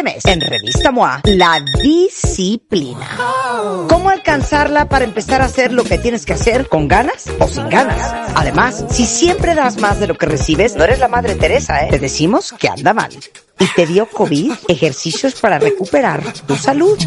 Este 0.00 0.14
mes, 0.14 0.24
en 0.24 0.40
Revista 0.40 0.90
MOA, 0.92 1.20
la 1.24 1.62
disciplina. 1.82 3.06
¿Cómo 3.86 4.08
alcanzarla 4.08 4.88
para 4.88 5.04
empezar 5.04 5.42
a 5.42 5.44
hacer 5.44 5.74
lo 5.74 5.84
que 5.84 5.98
tienes 5.98 6.24
que 6.24 6.32
hacer 6.32 6.70
con 6.70 6.88
ganas 6.88 7.26
o 7.38 7.46
sin 7.46 7.68
ganas? 7.68 8.10
Además, 8.34 8.86
si 8.88 9.04
siempre 9.04 9.54
das 9.54 9.76
más 9.76 10.00
de 10.00 10.06
lo 10.06 10.16
que 10.16 10.24
recibes, 10.24 10.74
no 10.74 10.84
eres 10.84 11.00
la 11.00 11.08
Madre 11.08 11.34
Teresa, 11.34 11.84
¿eh? 11.84 11.88
Te 11.90 11.98
decimos 11.98 12.54
que 12.58 12.68
anda 12.68 12.94
mal. 12.94 13.10
Y 13.58 13.66
te 13.74 13.86
dio 13.86 14.08
COVID, 14.08 14.52
ejercicios 14.68 15.34
para 15.38 15.58
recuperar 15.58 16.22
tu 16.46 16.56
salud. 16.56 16.98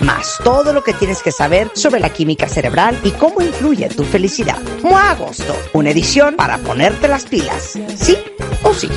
Más 0.00 0.38
todo 0.42 0.72
lo 0.72 0.82
que 0.82 0.94
tienes 0.94 1.22
que 1.22 1.30
saber 1.30 1.70
sobre 1.74 2.00
la 2.00 2.12
química 2.12 2.48
cerebral 2.48 2.98
y 3.04 3.12
cómo 3.12 3.40
influye 3.40 3.88
tu 3.90 4.02
felicidad. 4.02 4.58
MOA 4.82 5.12
Agosto, 5.12 5.56
una 5.74 5.90
edición 5.90 6.34
para 6.34 6.58
ponerte 6.58 7.06
las 7.06 7.26
pilas. 7.26 7.78
¿Sí 7.94 8.18
o 8.64 8.74
sí? 8.74 8.88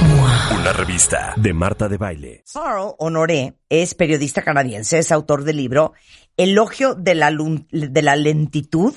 Una 0.59 0.73
revista 0.73 1.33
de 1.38 1.53
Marta 1.53 1.88
de 1.88 1.97
Baile. 1.97 2.44
Carl 2.52 2.95
Honoré 3.11 3.55
es 3.70 3.93
periodista 3.93 4.41
canadiense, 4.41 4.97
es 4.97 5.11
autor 5.11 5.43
del 5.43 5.57
libro 5.57 5.94
Elogio 6.38 6.95
de 6.95 7.13
la, 7.13 7.30
de 7.72 8.02
la 8.02 8.16
lentitud 8.16 8.95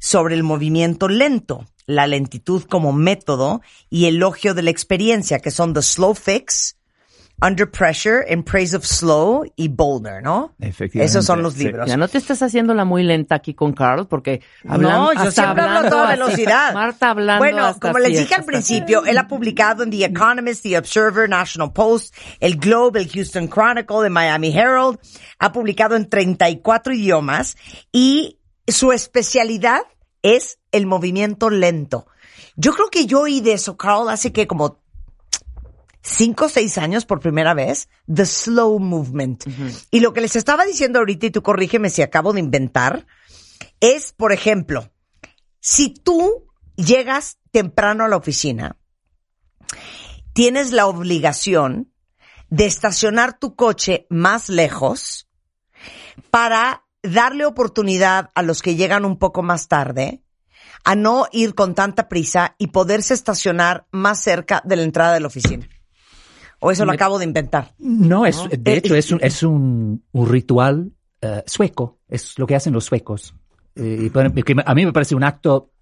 sobre 0.00 0.34
el 0.34 0.42
movimiento 0.42 1.08
lento, 1.08 1.64
la 1.86 2.08
lentitud 2.08 2.64
como 2.64 2.92
método 2.92 3.62
y 3.88 4.06
elogio 4.06 4.54
de 4.54 4.62
la 4.62 4.70
experiencia, 4.70 5.38
que 5.38 5.52
son 5.52 5.74
The 5.74 5.82
Slow 5.82 6.14
Fix, 6.14 6.76
Under 7.42 7.68
Pressure, 7.68 8.24
In 8.28 8.44
Praise 8.44 8.72
of 8.74 8.84
Slow 8.84 9.44
y 9.56 9.66
Bolder, 9.68 10.22
¿no? 10.22 10.54
Efectivamente, 10.60 11.10
Esos 11.10 11.24
son 11.24 11.42
los 11.42 11.54
sí. 11.54 11.64
libros. 11.64 11.88
Ya 11.88 11.96
no 11.96 12.06
te 12.06 12.18
estás 12.18 12.40
haciendo 12.40 12.72
la 12.72 12.84
muy 12.84 13.02
lenta 13.02 13.34
aquí 13.34 13.52
con 13.52 13.72
Carl, 13.72 14.06
porque 14.06 14.40
No, 14.62 14.74
hablando, 14.74 15.12
yo 15.14 15.20
hasta 15.20 15.42
siempre 15.42 15.64
hablo 15.64 15.88
a 15.88 15.90
toda 15.90 16.08
velocidad. 16.10 16.72
Marta 16.74 17.10
hablando 17.10 17.44
Bueno, 17.44 17.64
hasta 17.64 17.88
como 17.88 17.98
les 17.98 18.18
dije 18.20 18.34
al 18.34 18.44
principio, 18.44 19.04
él 19.04 19.18
ha 19.18 19.26
publicado 19.26 19.82
en 19.82 19.90
The 19.90 20.04
Economist, 20.04 20.62
The 20.62 20.78
Observer, 20.78 21.28
National 21.28 21.72
Post, 21.72 22.14
el 22.38 22.56
Globe, 22.56 23.00
el 23.00 23.10
Houston 23.10 23.48
Chronicle, 23.48 24.04
el 24.04 24.10
Miami 24.10 24.56
Herald. 24.56 24.98
Ha 25.40 25.52
publicado 25.52 25.96
en 25.96 26.08
34 26.08 26.92
idiomas 26.94 27.56
y 27.90 28.38
su 28.68 28.92
especialidad 28.92 29.82
es 30.22 30.60
el 30.70 30.86
movimiento 30.86 31.50
lento. 31.50 32.06
Yo 32.54 32.72
creo 32.74 32.88
que 32.88 33.06
yo 33.06 33.22
oí 33.22 33.40
de 33.40 33.54
eso, 33.54 33.76
Carl, 33.76 34.08
hace 34.08 34.32
que 34.32 34.46
como 34.46 34.81
cinco 36.02 36.46
o 36.46 36.48
seis 36.48 36.78
años 36.78 37.06
por 37.06 37.20
primera 37.20 37.54
vez, 37.54 37.88
the 38.12 38.26
slow 38.26 38.78
movement. 38.78 39.44
Y 39.90 40.00
lo 40.00 40.12
que 40.12 40.20
les 40.20 40.36
estaba 40.36 40.64
diciendo 40.64 40.98
ahorita, 40.98 41.26
y 41.26 41.30
tú 41.30 41.42
corrígeme 41.42 41.90
si 41.90 42.02
acabo 42.02 42.32
de 42.32 42.40
inventar, 42.40 43.06
es, 43.80 44.12
por 44.12 44.32
ejemplo, 44.32 44.90
si 45.60 45.90
tú 45.90 46.48
llegas 46.76 47.38
temprano 47.50 48.04
a 48.04 48.08
la 48.08 48.16
oficina, 48.16 48.76
tienes 50.32 50.72
la 50.72 50.86
obligación 50.86 51.92
de 52.48 52.66
estacionar 52.66 53.38
tu 53.38 53.54
coche 53.54 54.06
más 54.10 54.48
lejos 54.48 55.28
para 56.30 56.84
darle 57.02 57.46
oportunidad 57.46 58.30
a 58.34 58.42
los 58.42 58.62
que 58.62 58.76
llegan 58.76 59.04
un 59.04 59.18
poco 59.18 59.42
más 59.42 59.68
tarde 59.68 60.22
a 60.84 60.94
no 60.96 61.26
ir 61.30 61.54
con 61.54 61.74
tanta 61.74 62.08
prisa 62.08 62.56
y 62.58 62.68
poderse 62.68 63.14
estacionar 63.14 63.86
más 63.92 64.20
cerca 64.20 64.62
de 64.64 64.76
la 64.76 64.82
entrada 64.82 65.14
de 65.14 65.20
la 65.20 65.28
oficina. 65.28 65.68
O 66.64 66.70
eso 66.70 66.84
lo 66.84 66.92
acabo 66.92 67.18
de 67.18 67.24
inventar. 67.24 67.74
No, 67.78 68.24
es, 68.24 68.38
de 68.48 68.72
Eh, 68.72 68.76
hecho, 68.76 68.94
es 68.94 69.10
un, 69.10 69.18
es 69.20 69.42
un, 69.42 70.04
un 70.12 70.28
ritual 70.28 70.92
eh, 71.20 71.42
sueco. 71.44 71.98
Es 72.08 72.38
lo 72.38 72.46
que 72.46 72.54
hacen 72.54 72.72
los 72.72 72.84
suecos. 72.84 73.34
Eh, 73.74 74.10
y 74.12 74.18
a 74.64 74.74
mí 74.74 74.84
me 74.86 74.92
parece 74.92 75.16
un 75.16 75.24
acto 75.24 75.72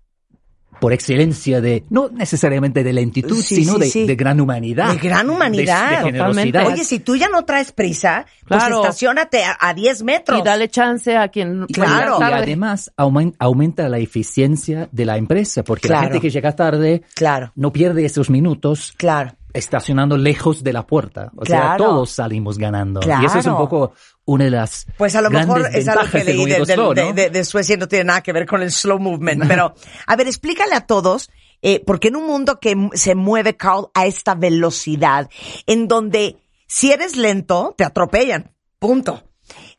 por 0.79 0.93
excelencia 0.93 1.61
de, 1.61 1.85
no 1.91 2.09
necesariamente 2.09 2.83
de 2.85 2.93
lentitud, 2.93 3.37
Sí, 3.43 3.57
sino 3.57 3.75
sí, 3.75 3.81
de, 3.81 3.87
sí. 3.91 4.07
de 4.07 4.17
gran 4.17 4.41
humanidad. 4.41 4.93
De 4.93 4.99
gran 4.99 5.29
humanidad. 5.29 5.91
De, 5.91 5.97
de 5.97 6.03
generosidad. 6.05 6.27
Totalmente. 6.53 6.59
Oye, 6.75 6.85
si 6.85 7.01
tú 7.01 7.17
ya 7.17 7.29
no 7.29 7.45
traes 7.45 7.73
prisa, 7.73 8.25
Claro. 8.47 8.77
pues 8.77 8.87
estacionate 8.87 9.45
a, 9.45 9.57
a 9.61 9.75
10 9.75 10.03
metros. 10.05 10.39
Y 10.39 10.43
dale 10.43 10.69
chance 10.69 11.17
a 11.17 11.29
quien 11.29 11.67
Claro. 11.67 12.19
Y 12.21 12.23
además 12.23 12.91
aumen- 12.97 13.35
aumenta 13.39 13.89
la 13.89 13.99
eficiencia 13.99 14.89
de 14.91 15.05
la 15.05 15.17
empresa, 15.19 15.63
porque 15.65 15.89
Claro. 15.89 16.03
la 16.03 16.09
gente 16.13 16.21
que 16.21 16.31
llega 16.31 16.53
tarde 16.57 17.03
Claro, 17.15 17.53
no 17.57 17.73
pierde 17.73 18.05
esos 18.05 18.31
minutos 18.31 18.95
claro. 18.97 19.33
estacionando 19.53 20.17
lejos 20.17 20.63
de 20.63 20.73
la 20.73 20.87
puerta. 20.87 21.31
O 21.37 21.45
sea, 21.45 21.61
Claro. 21.61 21.85
todos 21.85 22.11
salimos 22.11 22.57
ganando. 22.57 23.01
Claro. 23.01 23.23
Y 23.23 23.27
eso 23.27 23.39
es 23.39 23.47
un 23.47 23.57
poco 23.57 23.93
una 24.25 24.45
de 24.45 24.51
las 24.51 24.87
Pues 24.97 25.15
a 25.17 25.23
lo 25.23 25.31
grandes 25.31 25.55
mejor 25.57 25.75
es 25.75 25.89
algo 25.89 26.11
que 26.11 26.25
leí 26.25 26.45
de, 26.47 26.65
de- 26.65 26.77
¿no? 26.77 26.93
de- 27.13 27.31
de 27.31 27.45
Suecia 27.45 27.77
no 27.77 27.89
tiene 27.89 28.05
nada 28.05 28.23
que 28.23 28.33
ver 28.33 28.47
con 28.47 28.63
el 28.63 28.71
slow 28.71 28.99
movement. 28.99 29.45
Pero, 29.49 29.75
a 30.07 30.17
ver, 30.17 30.27
explícale 30.29 30.75
a 30.75 30.87
todos, 30.87 31.31
eh, 31.63 31.83
porque 31.85 32.09
en 32.09 32.17
un 32.17 32.27
mundo 32.27 32.61
que 32.61 32.77
se 32.95 33.15
mueve, 33.15 33.57
Carl, 33.57 33.89
a 33.95 34.07
esta 34.07 34.35
velocidad, 34.35 35.29
en 35.67 35.89
donde 35.89 36.37
si 36.67 36.93
eres 36.93 37.17
lento, 37.17 37.75
te 37.77 37.85
atropellan. 37.85 38.55
Punto. 38.79 39.25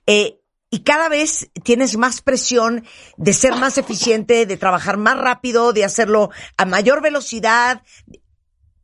Eh, 0.06 0.38
y 0.69 0.84
cada 0.84 1.09
vez 1.09 1.50
tienes 1.63 1.97
más 1.97 2.22
presión 2.22 2.85
de 3.18 3.34
ser 3.34 3.56
más 3.56 3.78
eficiente, 3.78 4.46
de 4.46 4.58
trabajar 4.58 4.97
más 4.97 5.18
rápido, 5.18 5.73
de 5.73 5.84
hacerlo 5.85 6.29
a 6.58 6.66
mayor 6.66 7.02
velocidad, 7.02 7.81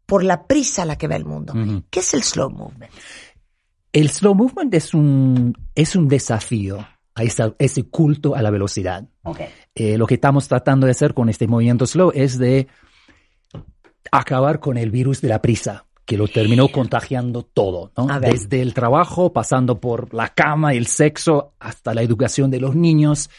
por 0.06 0.24
la 0.24 0.48
prisa 0.48 0.84
a 0.84 0.86
la 0.86 0.98
que 0.98 1.08
va 1.08 1.16
el 1.18 1.26
mundo. 1.26 1.54
Ujú. 1.54 1.84
¿Qué 1.90 2.00
es 2.00 2.14
el 2.14 2.24
slow 2.24 2.50
movement? 2.50 2.92
El 3.98 4.12
slow 4.12 4.36
movement 4.36 4.72
es 4.76 4.94
un, 4.94 5.58
es 5.74 5.96
un 5.96 6.08
desafío 6.08 6.86
a 7.16 7.24
esa- 7.24 7.56
ese 7.58 7.90
culto 7.90 8.36
a 8.36 8.44
la 8.44 8.52
velocidad. 8.52 9.06
Eh, 9.74 9.98
lo 9.98 10.06
que 10.06 10.14
estamos 10.14 10.48
tratando 10.48 10.86
de 10.86 10.92
hacer 10.92 11.16
con 11.16 11.30
este 11.30 11.48
movimiento 11.48 11.88
slow 11.88 12.12
es 12.14 12.38
de 12.38 12.68
acabar 14.12 14.60
con 14.60 14.78
el 14.78 14.92
virus 14.92 15.20
de 15.22 15.30
la 15.30 15.42
prisa, 15.42 15.86
que 16.06 16.16
lo 16.16 16.28
terminó 16.28 16.68
contagiando 16.72 17.42
todo, 17.44 17.92
¿no? 17.98 18.08
Desde 18.20 18.62
el 18.62 18.76
trabajo, 18.76 19.34
pasando 19.34 19.80
por 19.82 20.14
la 20.14 20.30
cama, 20.30 20.74
el 20.74 20.86
sexo, 20.86 21.54
hasta 21.60 21.96
la 21.96 22.04
educación 22.04 22.52
de 22.52 22.60
los 22.60 22.76
niños. 22.76 23.32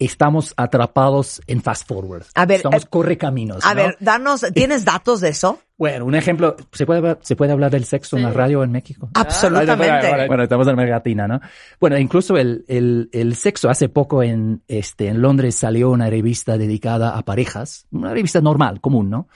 Estamos 0.00 0.54
atrapados 0.56 1.40
en 1.46 1.62
fast 1.62 1.86
forward. 1.86 2.24
A 2.34 2.46
ver, 2.46 2.56
Estamos 2.56 2.82
eh, 2.82 2.86
correcaminos. 2.90 3.64
A 3.64 3.74
¿no? 3.74 3.82
ver, 3.82 3.96
danos, 4.00 4.44
¿tienes 4.52 4.84
datos 4.84 5.20
de 5.20 5.28
eso? 5.28 5.60
Bueno, 5.80 6.04
un 6.04 6.14
ejemplo, 6.14 6.56
¿se 6.72 6.84
puede, 6.84 6.98
hablar- 6.98 7.18
¿se 7.22 7.36
puede 7.36 7.52
hablar 7.52 7.70
del 7.70 7.86
sexo 7.86 8.18
en 8.18 8.24
la 8.24 8.32
radio 8.32 8.62
en 8.62 8.70
México? 8.70 9.08
Absolutamente. 9.14 10.26
Bueno, 10.26 10.42
estamos 10.42 10.66
en 10.66 10.74
América 10.74 10.96
Latina, 10.96 11.26
¿no? 11.26 11.40
Bueno, 11.80 11.96
incluso 11.98 12.36
el, 12.36 12.66
el, 12.68 13.08
el 13.12 13.34
sexo, 13.34 13.70
hace 13.70 13.88
poco 13.88 14.22
en, 14.22 14.60
este, 14.68 15.08
en 15.08 15.22
Londres 15.22 15.54
salió 15.54 15.90
una 15.90 16.10
revista 16.10 16.58
dedicada 16.58 17.16
a 17.16 17.22
parejas, 17.22 17.86
una 17.92 18.12
revista 18.12 18.42
normal, 18.42 18.82
común, 18.82 19.08
¿no? 19.08 19.28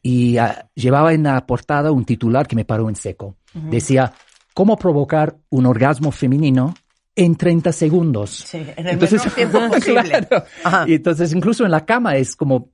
Y 0.00 0.38
ah, 0.38 0.66
llevaba 0.74 1.12
en 1.12 1.24
la 1.24 1.44
portada 1.46 1.92
un 1.92 2.06
titular 2.06 2.46
que 2.48 2.56
me 2.56 2.64
paró 2.64 2.88
en 2.88 2.96
seco. 2.96 3.36
Decía, 3.52 4.14
¿cómo 4.54 4.78
provocar 4.78 5.36
un 5.50 5.66
orgasmo 5.66 6.10
femenino 6.10 6.74
en 7.14 7.36
30 7.36 7.70
segundos? 7.70 8.54
en 8.54 8.86
el 8.88 8.96
menor 8.98 9.30
tiempo 9.34 9.58
posible. 9.72 10.02
Claro. 10.26 10.44
Ajá. 10.64 10.84
Y 10.88 10.94
entonces 10.94 11.34
incluso 11.34 11.66
en 11.66 11.70
la 11.70 11.84
cama 11.84 12.16
es 12.16 12.34
como 12.34 12.70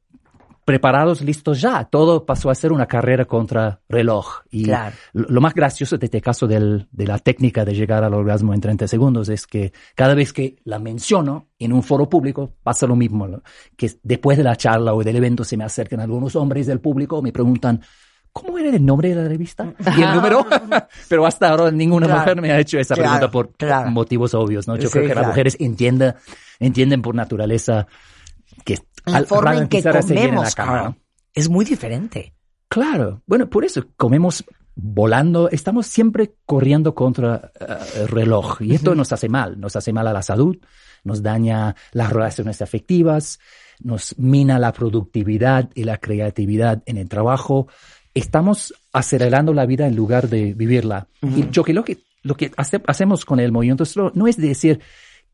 preparados, 0.68 1.22
listos 1.22 1.62
ya. 1.62 1.84
Todo 1.84 2.26
pasó 2.26 2.50
a 2.50 2.54
ser 2.54 2.72
una 2.72 2.84
carrera 2.84 3.24
contra 3.24 3.80
reloj. 3.88 4.42
Y 4.50 4.64
Claro. 4.64 4.94
lo, 5.14 5.40
más 5.40 5.54
gracioso 5.54 5.96
de 5.96 6.04
este 6.04 6.20
caso 6.20 6.46
del- 6.46 6.86
de 6.92 7.06
la 7.06 7.18
técnica 7.18 7.64
de 7.64 7.72
llegar 7.72 8.04
al 8.04 8.12
orgasmo 8.12 8.52
en 8.52 8.60
30 8.60 8.86
segundos 8.86 9.30
es 9.30 9.46
que 9.46 9.72
cada 9.94 10.14
vez 10.14 10.34
que 10.34 10.56
la 10.64 10.78
menciono 10.78 11.46
en 11.58 11.72
un 11.72 11.82
foro 11.82 12.06
público 12.10 12.52
pasa 12.62 12.86
lo 12.86 12.96
mismo. 12.96 13.26
Que 13.78 13.90
después 14.02 14.36
de 14.36 14.44
la 14.44 14.56
charla 14.56 14.92
o 14.92 15.02
del 15.02 15.16
evento 15.16 15.42
se 15.42 15.56
me 15.56 15.64
acercan 15.64 16.00
algunos 16.00 16.36
hombres 16.36 16.66
del 16.66 16.80
público 16.80 17.22
me 17.22 17.32
preguntan, 17.32 17.80
¿cómo 18.30 18.58
era 18.58 18.68
el 18.68 18.84
nombre 18.84 19.08
de 19.08 19.14
la 19.22 19.26
revista? 19.26 19.72
Y 19.96 20.02
el 20.02 20.12
número. 20.12 20.46
Pero 21.08 21.24
hasta 21.24 21.48
ahora 21.48 21.70
ninguna 21.70 22.06
Claro. 22.08 22.20
mujer 22.20 22.42
me 22.42 22.52
ha 22.52 22.58
hecho 22.60 22.78
esa 22.78 22.94
Claro, 22.94 23.08
pregunta 23.10 23.30
por 23.32 23.52
claro. 23.56 23.90
motivos 23.90 24.34
obvios. 24.34 24.68
¿no? 24.68 24.76
Yo 24.76 24.88
Sí, 24.88 24.92
creo 24.92 25.08
que 25.08 25.14
las 25.14 25.26
mujeres 25.28 25.56
entienden, 25.58 26.12
entienden 26.60 27.00
por 27.00 27.14
naturaleza 27.14 27.86
que 28.64 28.78
La 29.06 29.24
forma 29.24 29.56
en 29.56 29.68
que 29.68 29.82
comemos, 29.82 30.54
cama, 30.54 30.82
¿no? 30.82 30.96
es 31.34 31.48
muy 31.48 31.64
diferente. 31.64 32.34
Claro, 32.68 33.22
bueno, 33.26 33.48
por 33.48 33.64
eso 33.64 33.84
comemos 33.96 34.44
volando, 34.74 35.48
estamos 35.50 35.86
siempre 35.86 36.34
corriendo 36.46 36.94
contra 36.94 37.50
eh, 37.58 37.66
el 37.96 38.08
reloj 38.08 38.60
y 38.62 38.74
esto 38.74 38.94
nos 38.94 39.12
hace 39.12 39.28
mal, 39.28 39.58
nos 39.58 39.74
hace 39.74 39.92
mal 39.92 40.06
a 40.06 40.12
la 40.12 40.22
salud, 40.22 40.56
nos 41.04 41.22
daña 41.22 41.74
las 41.92 42.12
relaciones 42.12 42.62
afectivas, 42.62 43.40
nos 43.80 44.16
mina 44.18 44.58
la 44.58 44.72
productividad 44.72 45.70
y 45.74 45.84
la 45.84 45.96
creatividad 45.98 46.82
en 46.86 46.96
el 46.98 47.08
trabajo, 47.08 47.66
estamos 48.14 48.74
acelerando 48.92 49.52
la 49.54 49.66
vida 49.66 49.86
en 49.86 49.96
lugar 49.96 50.28
de 50.28 50.54
vivirla. 50.54 51.08
Y 51.22 51.48
yo 51.50 51.62
creo 51.64 51.84
que 51.84 51.98
lo 52.22 52.36
que 52.36 52.52
hace- 52.56 52.82
hacemos 52.86 53.24
con 53.24 53.40
el 53.40 53.50
movimiento 53.52 53.84
slow 53.84 54.10
no 54.14 54.26
es 54.28 54.36
decir 54.36 54.80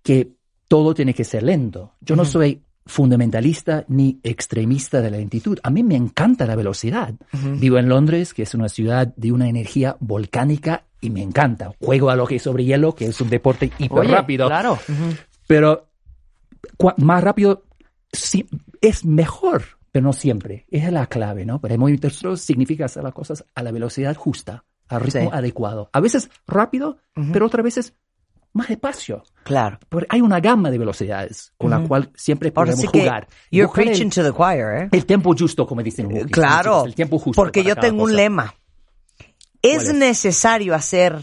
que 0.02 0.32
todo 0.68 0.94
tiene 0.94 1.12
que 1.14 1.24
ser 1.24 1.42
lento. 1.42 1.92
Yo 2.00 2.14
no 2.16 2.24
soy 2.24 2.62
fundamentalista 2.86 3.84
ni 3.88 4.18
extremista 4.22 5.00
de 5.00 5.10
la 5.10 5.16
lentitud. 5.16 5.58
A 5.62 5.70
mí 5.70 5.82
me 5.82 5.96
encanta 5.96 6.46
la 6.46 6.56
velocidad. 6.56 7.14
Vivo 7.32 7.78
en 7.78 7.88
Londres, 7.88 8.34
que 8.34 8.42
es 8.42 8.54
una 8.54 8.68
ciudad 8.68 9.12
de 9.16 9.32
una 9.32 9.48
energía 9.48 9.96
volcánica 10.00 10.84
y 11.00 11.10
me 11.10 11.22
encanta. 11.22 11.72
Juego 11.80 12.10
a 12.10 12.16
lo 12.16 12.26
que 12.26 12.36
es 12.36 12.42
sobre 12.42 12.64
hielo, 12.64 12.94
que 12.94 13.06
es 13.06 13.20
un 13.20 13.30
deporte 13.30 13.70
hiper 13.78 14.00
Oye, 14.00 14.12
rápido. 14.12 14.46
Claro. 14.48 14.78
Pero 15.46 15.88
más 16.98 17.22
rápido 17.24 17.64
sí, 18.12 18.46
es 18.80 19.04
mejor, 19.04 19.64
pero 19.92 20.04
no 20.04 20.12
siempre. 20.12 20.66
Esa 20.70 20.86
es 20.86 20.92
la 20.92 21.06
clave, 21.06 21.44
¿no? 21.44 21.60
Pero 21.60 21.74
el 21.74 21.80
movimiento 21.80 22.36
significa 22.36 22.86
hacer 22.86 23.02
las 23.02 23.12
cosas 23.14 23.44
a 23.54 23.62
la 23.62 23.70
velocidad 23.72 24.14
justa, 24.16 24.64
al 24.88 25.00
ritmo 25.00 25.22
Sí. 25.22 25.28
adecuado. 25.32 25.88
A 25.92 26.00
veces 26.00 26.30
rápido, 26.46 26.98
pero 27.32 27.46
otras 27.46 27.64
veces 27.64 27.94
más 28.52 28.68
despacio. 28.68 29.24
Claro. 29.44 29.78
Porque 29.88 30.06
hay 30.10 30.20
una 30.22 30.40
gama 30.40 30.70
de 30.70 30.78
velocidades 30.78 31.52
con 31.58 31.70
la 31.70 31.80
cual 31.86 32.10
siempre 32.16 32.50
podemos 32.50 32.80
sí 32.80 32.86
jugar. 32.86 33.28
you're 33.50 33.66
Buscar 33.66 33.84
preaching 33.84 34.06
el, 34.06 34.12
to 34.12 34.22
the 34.24 34.32
choir, 34.32 34.64
¿eh? 34.84 34.88
el 34.90 35.04
tiempo 35.06 35.34
justo, 35.38 35.66
como 35.66 35.82
dicen. 35.82 36.08
los 36.12 36.24
Claro, 36.30 36.62
físicos, 36.72 36.86
El 36.86 36.94
tiempo 36.94 37.18
justo. 37.18 37.42
porque 37.42 37.62
yo 37.62 37.76
tengo 37.76 38.04
un 38.04 38.16
lema. 38.16 38.54
Es, 39.62 39.76
¿Cuál 39.84 39.86
es? 39.88 39.94
necesario 39.94 40.74
hacer 40.74 41.22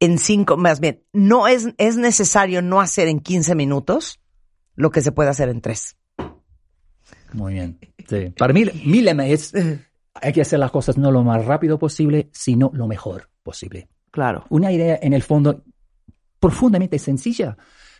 en 0.00 0.18
cinco, 0.18 0.56
más 0.56 0.80
bien, 0.80 1.02
no 1.12 1.46
es, 1.46 1.68
es 1.78 1.96
necesario 1.96 2.60
no 2.60 2.80
hacer 2.80 3.08
en 3.08 3.20
15 3.20 3.54
minutos 3.54 4.20
lo 4.74 4.90
que 4.90 5.00
se 5.00 5.12
puede 5.12 5.30
hacer 5.30 5.48
en 5.48 5.60
tres. 5.60 5.96
Muy 7.32 7.54
bien. 7.54 7.78
Sí. 8.08 8.30
Para 8.36 8.52
mí, 8.52 8.64
mi 8.84 9.00
lema 9.00 9.26
es, 9.26 9.52
hay 10.14 10.32
que 10.32 10.40
hacer 10.42 10.58
las 10.58 10.70
cosas 10.70 10.98
no 10.98 11.10
lo 11.10 11.22
más 11.22 11.44
rápido 11.44 11.78
posible, 11.78 12.28
sino 12.32 12.70
lo 12.74 12.86
mejor 12.86 13.30
posible. 13.42 13.88
Claro. 14.10 14.44
Una 14.50 14.72
idea, 14.72 14.98
en 15.00 15.12
el 15.14 15.22
fondo, 15.22 15.62
profundamente 16.42 16.98
sencilla, 16.98 17.56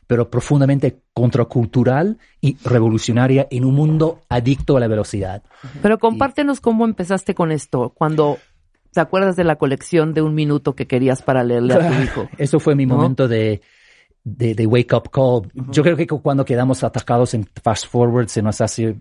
pero 0.09 0.29
profundamente 0.29 1.01
contracultural 1.15 2.19
y 2.41 2.57
revolucionaria 2.65 3.47
en 3.53 3.65
un 3.65 3.75
mundo 3.75 4.21
adicto 4.29 4.77
a 4.77 4.81
la 4.81 4.89
velocidad. 4.89 5.45
Pero 5.81 5.99
compártenos 5.99 6.61
cómo 6.61 6.85
empezaste 6.85 7.35
con 7.37 7.53
esto. 7.53 7.91
Cuando 7.95 8.39
te 8.93 9.01
acuerdas 9.01 9.37
de 9.37 9.45
la 9.45 9.57
colección 9.57 10.13
de 10.13 10.23
un 10.23 10.35
minuto 10.35 10.75
que 10.75 10.87
querías 10.89 11.23
para 11.23 11.45
leerle 11.45 11.75
a 11.75 11.89
tu 11.89 11.95
hijo. 12.03 12.29
Eso 12.37 12.59
fue 12.59 12.75
mi 12.75 12.85
¿No? 12.85 12.97
momento 12.97 13.29
de, 13.29 13.63
de, 14.25 14.55
de 14.57 14.67
wake 14.67 14.93
up 14.93 15.09
call. 15.11 15.51
Yo 15.71 15.85
creo 15.85 15.97
que 15.97 16.07
cu- 16.09 16.21
cuando 16.21 16.45
quedamos 16.45 16.83
atacados 16.83 17.33
en 17.35 17.49
fast 17.63 17.87
forward 17.87 18.27
se 18.27 18.43
nos 18.43 18.61
hace 18.61 19.01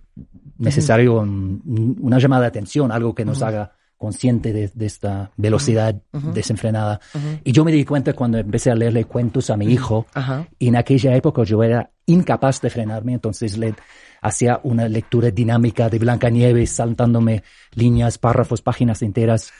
necesario 0.59 1.19
un- 1.19 1.97
una 1.99 2.19
llamada 2.19 2.43
de 2.43 2.47
atención, 2.49 2.91
algo 2.91 3.15
que 3.15 3.25
nos 3.25 3.41
haga 3.41 3.71
consciente 4.01 4.51
de, 4.51 4.71
de 4.73 4.85
esta 4.87 5.31
velocidad 5.37 5.95
desenfrenada. 6.33 6.99
Y 7.43 7.51
yo 7.51 7.63
me 7.63 7.71
di 7.71 7.85
cuenta 7.85 8.13
cuando 8.13 8.39
empecé 8.39 8.71
a 8.71 8.75
leerle 8.75 9.05
cuentos 9.05 9.51
a 9.51 9.57
mi 9.57 9.67
hijo, 9.67 10.07
Ajá. 10.15 10.47
y 10.57 10.69
en 10.69 10.75
aquella 10.75 11.15
época 11.15 11.43
yo 11.43 11.61
era 11.63 11.91
incapaz 12.07 12.59
de 12.61 12.71
frenarme, 12.71 13.13
entonces 13.13 13.57
le 13.59 13.75
hacía 14.21 14.59
una 14.63 14.89
lectura 14.89 15.29
dinámica 15.29 15.87
de 15.87 15.99
Blancanieves, 15.99 16.71
saltándome 16.71 17.43
líneas, 17.75 18.17
párrafos, 18.17 18.61
páginas 18.63 19.03
enteras. 19.03 19.51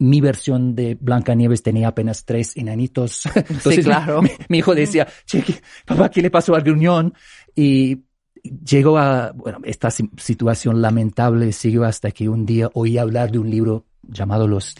Mi 0.00 0.20
versión 0.20 0.74
de 0.76 0.94
Blancanieves 1.00 1.62
tenía 1.62 1.88
apenas 1.88 2.24
tres 2.24 2.56
enanitos. 2.56 3.24
Entonces, 3.34 3.84
claro. 3.84 4.22
Mi, 4.22 4.30
mi 4.48 4.58
hijo 4.58 4.72
decía, 4.74 5.08
che, 5.26 5.42
¿qué- 5.42 5.60
papá, 5.84 6.08
¿qué 6.10 6.22
le 6.22 6.30
pasó 6.30 6.54
al 6.54 6.62
gruñón? 6.62 7.14
Y 7.56 8.04
llegó 8.42 8.98
a, 8.98 9.32
bueno, 9.32 9.58
esta 9.64 9.90
si- 9.90 10.10
situación 10.16 10.80
lamentable 10.82 11.52
siguió 11.52 11.84
hasta 11.84 12.10
que 12.10 12.28
un 12.28 12.46
día 12.46 12.70
oí 12.74 12.98
hablar 12.98 13.30
de 13.30 13.38
un 13.38 13.50
libro 13.50 13.84
llamado 14.02 14.46
Los 14.46 14.74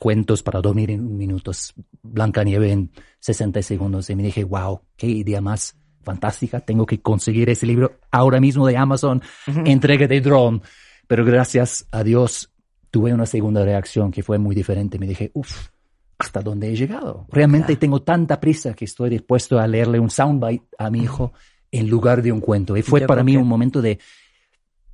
cuentos 0.00 0.42
para 0.42 0.60
dormir 0.60 0.90
en 0.90 1.16
minutos, 1.16 1.74
Blancanieves 2.02 2.72
en 2.72 2.90
60 3.20 3.62
segundos. 3.62 4.10
Y 4.10 4.16
me 4.16 4.22
dije, 4.24 4.44
wow, 4.44 4.80
qué 4.96 5.06
idea 5.06 5.40
más 5.40 5.76
fantástica. 6.02 6.60
Tengo 6.60 6.84
que 6.86 7.00
conseguir 7.00 7.48
ese 7.50 7.66
libro 7.66 8.00
ahora 8.10 8.40
mismo 8.40 8.66
de 8.66 8.76
Amazon, 8.76 9.22
entrega 9.64 10.06
de 10.08 10.20
drone. 10.20 10.60
Pero 11.06 11.24
gracias 11.24 11.86
a 11.92 12.02
Dios 12.02 12.52
tuve 12.90 13.14
una 13.14 13.26
segunda 13.26 13.64
reacción 13.64 14.10
que 14.10 14.22
fue 14.22 14.38
muy 14.38 14.54
diferente. 14.54 14.98
Me 14.98 15.06
dije, 15.06 15.30
uff, 15.34 15.68
¿hasta 16.18 16.40
dónde 16.40 16.70
he 16.72 16.76
llegado? 16.76 17.26
Realmente 17.30 17.76
tengo 17.76 18.02
tanta 18.02 18.40
prisa 18.40 18.74
que 18.74 18.84
estoy 18.86 19.10
dispuesto 19.10 19.58
a 19.58 19.66
leerle 19.66 19.98
un 20.00 20.10
soundbite 20.10 20.66
a 20.78 20.90
mi 20.90 21.00
hijo 21.02 21.32
en 21.72 21.88
lugar 21.88 22.22
de 22.22 22.30
un 22.30 22.40
cuento. 22.40 22.76
Y 22.76 22.82
fue 22.82 23.00
Yo 23.00 23.06
para 23.08 23.24
mí 23.24 23.32
que- 23.32 23.38
un 23.38 23.48
momento 23.48 23.82
de 23.82 23.98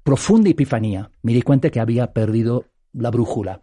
profunda 0.03 0.49
epifanía. 0.51 1.11
Me 1.23 1.33
di 1.35 1.43
cuenta 1.43 1.71
que 1.71 1.81
había 1.81 2.13
perdido 2.13 2.65
la 2.93 3.11
brújula 3.11 3.61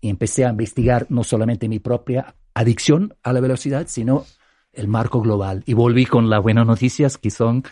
y 0.00 0.10
empecé 0.10 0.44
a 0.44 0.50
investigar 0.50 1.06
no 1.08 1.24
solamente 1.24 1.68
mi 1.68 1.80
propia 1.80 2.36
adicción 2.54 3.14
a 3.22 3.32
la 3.32 3.40
velocidad, 3.40 3.86
sino 3.88 4.24
el 4.72 4.86
marco 4.86 5.20
global. 5.20 5.62
Y 5.66 5.74
volví 5.74 6.06
con 6.06 6.30
las 6.30 6.40
buenas 6.42 6.66
noticias 6.66 7.18
que 7.18 7.30
son 7.30 7.64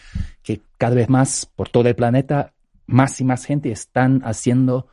que 0.42 0.60
cada 0.78 0.96
vez 0.96 1.08
más 1.08 1.46
por 1.54 1.68
todo 1.68 1.88
el 1.88 1.94
planeta, 1.94 2.54
más 2.86 3.20
y 3.20 3.24
más 3.24 3.44
gente 3.44 3.70
están 3.70 4.22
haciendo 4.24 4.88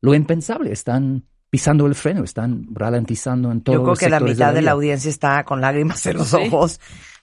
lo 0.00 0.14
impensable, 0.14 0.70
están 0.70 1.24
pisando 1.50 1.86
el 1.86 1.94
freno, 1.94 2.22
están 2.22 2.66
ralentizando 2.72 3.50
en 3.50 3.62
todo. 3.62 3.76
Yo 3.76 3.82
creo 3.84 3.96
que 3.96 4.08
la 4.10 4.20
mitad 4.20 4.52
de 4.52 4.62
la 4.62 4.72
audiencia 4.72 5.08
está 5.08 5.42
con 5.44 5.60
lágrimas 5.60 6.04
en 6.06 6.18
los 6.18 6.28
Sí. 6.28 6.36
ojos, 6.36 6.80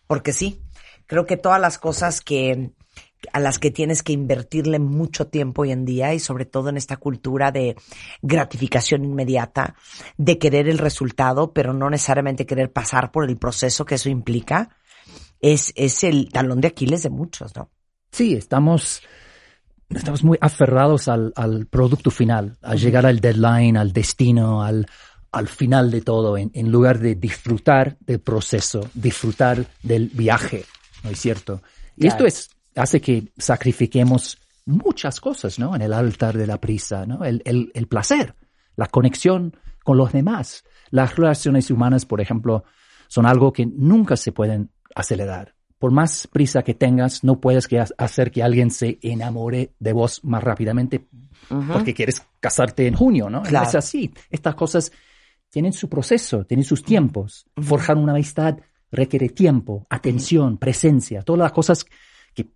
porque 0.08 0.34
sí, 0.34 0.60
creo 1.08 1.26
que 1.26 1.38
todas 1.38 1.60
las 1.60 1.78
cosas 1.78 2.22
que 2.22 2.72
a 3.32 3.40
las 3.40 3.60
que 3.60 3.72
tienes 3.72 4.04
que 4.04 4.14
invertirle 4.14 4.80
mucho 4.80 5.28
tiempo 5.28 5.62
hoy 5.62 5.72
en 5.72 5.86
día 5.86 6.14
y 6.14 6.20
sobre 6.20 6.46
todo 6.46 6.70
en 6.70 6.78
esta 6.78 6.98
cultura 6.98 7.52
de 7.52 7.76
gratificación 8.22 9.06
inmediata, 9.06 9.76
de 10.18 10.38
querer 10.38 10.68
el 10.68 10.78
resultado, 10.78 11.54
pero 11.54 11.74
no 11.74 11.90
necesariamente 11.90 12.46
querer 12.46 12.72
pasar 12.72 13.12
por 13.12 13.30
el 13.30 13.38
proceso 13.38 13.86
que 13.86 13.96
eso 13.96 14.10
implica, 14.10 14.76
es, 15.40 15.74
es 15.76 16.04
el 16.04 16.30
talón 16.30 16.62
de 16.62 16.70
Aquiles 16.70 17.04
de 17.04 17.10
muchos, 17.10 17.56
¿no? 17.56 17.70
Sí, 18.12 18.34
estamos, 18.34 19.02
estamos 19.90 20.24
muy 20.24 20.38
aferrados 20.40 21.08
al, 21.08 21.34
al 21.36 21.66
producto 21.68 22.12
final, 22.12 22.58
a 22.62 22.76
llegar 22.76 23.06
al 23.06 23.20
deadline, 23.20 23.76
al 23.76 23.92
destino, 23.92 24.64
al, 24.64 24.88
al 25.32 25.48
final 25.48 25.92
de 25.92 26.02
todo, 26.02 26.38
en, 26.38 26.52
en 26.54 26.72
lugar 26.72 27.00
de 27.00 27.16
disfrutar 27.16 27.98
del 28.00 28.20
proceso, 28.20 28.90
disfrutar 28.94 29.66
del 29.82 30.10
viaje, 30.10 30.66
¿no 31.04 31.10
es 31.10 31.20
cierto? 31.20 31.62
Y 31.96 32.08
esto 32.08 32.26
es, 32.26 32.50
hace 32.76 33.02
que 33.02 33.32
sacrifiquemos 33.38 34.38
muchas 34.66 35.20
cosas, 35.20 35.60
¿no? 35.60 35.76
En 35.76 35.82
el 35.82 35.94
altar 35.94 36.38
de 36.38 36.48
la 36.48 36.60
prisa, 36.60 37.06
¿no? 37.06 37.24
El, 37.24 37.42
el, 37.46 37.72
el 37.76 37.88
placer, 37.88 38.36
la 38.76 38.88
conexión 38.88 39.56
con 39.84 39.98
los 39.98 40.12
demás. 40.14 40.64
Las 40.90 41.16
relaciones 41.16 41.70
humanas, 41.70 42.06
por 42.06 42.22
ejemplo, 42.22 42.64
son 43.08 43.26
algo 43.26 43.52
que 43.52 43.66
nunca 43.66 44.16
se 44.16 44.32
pueden 44.32 44.72
acelerar. 44.96 45.56
Por 45.78 45.92
más 45.92 46.28
prisa 46.28 46.64
que 46.64 46.74
tengas, 46.74 47.24
no 47.26 47.42
puedes 47.42 47.68
que 47.68 47.80
ha- 47.80 47.88
hacer 47.98 48.32
que 48.32 48.42
alguien 48.42 48.72
se 48.72 49.00
enamore 49.02 49.74
de 49.80 49.92
vos 49.92 50.24
más 50.24 50.42
rápidamente 50.44 51.08
porque 51.72 51.94
quieres 51.94 52.26
casarte 52.40 52.88
en 52.88 52.96
junio, 52.96 53.30
¿no? 53.30 53.42
Claro. 53.44 53.68
Es 53.68 53.76
así. 53.76 54.14
Estas 54.30 54.56
cosas 54.56 54.92
tienen 55.50 55.74
su 55.74 55.90
proceso, 55.90 56.46
tienen 56.46 56.64
sus 56.64 56.84
tiempos. 56.84 57.46
Forjar 57.62 57.98
una 57.98 58.14
amistad 58.14 58.58
requiere 58.94 59.30
tiempo, 59.30 59.86
atención, 59.90 60.58
presencia, 60.58 61.24
todas 61.24 61.40
las 61.40 61.52
cosas 61.52 61.86
que 62.34 62.48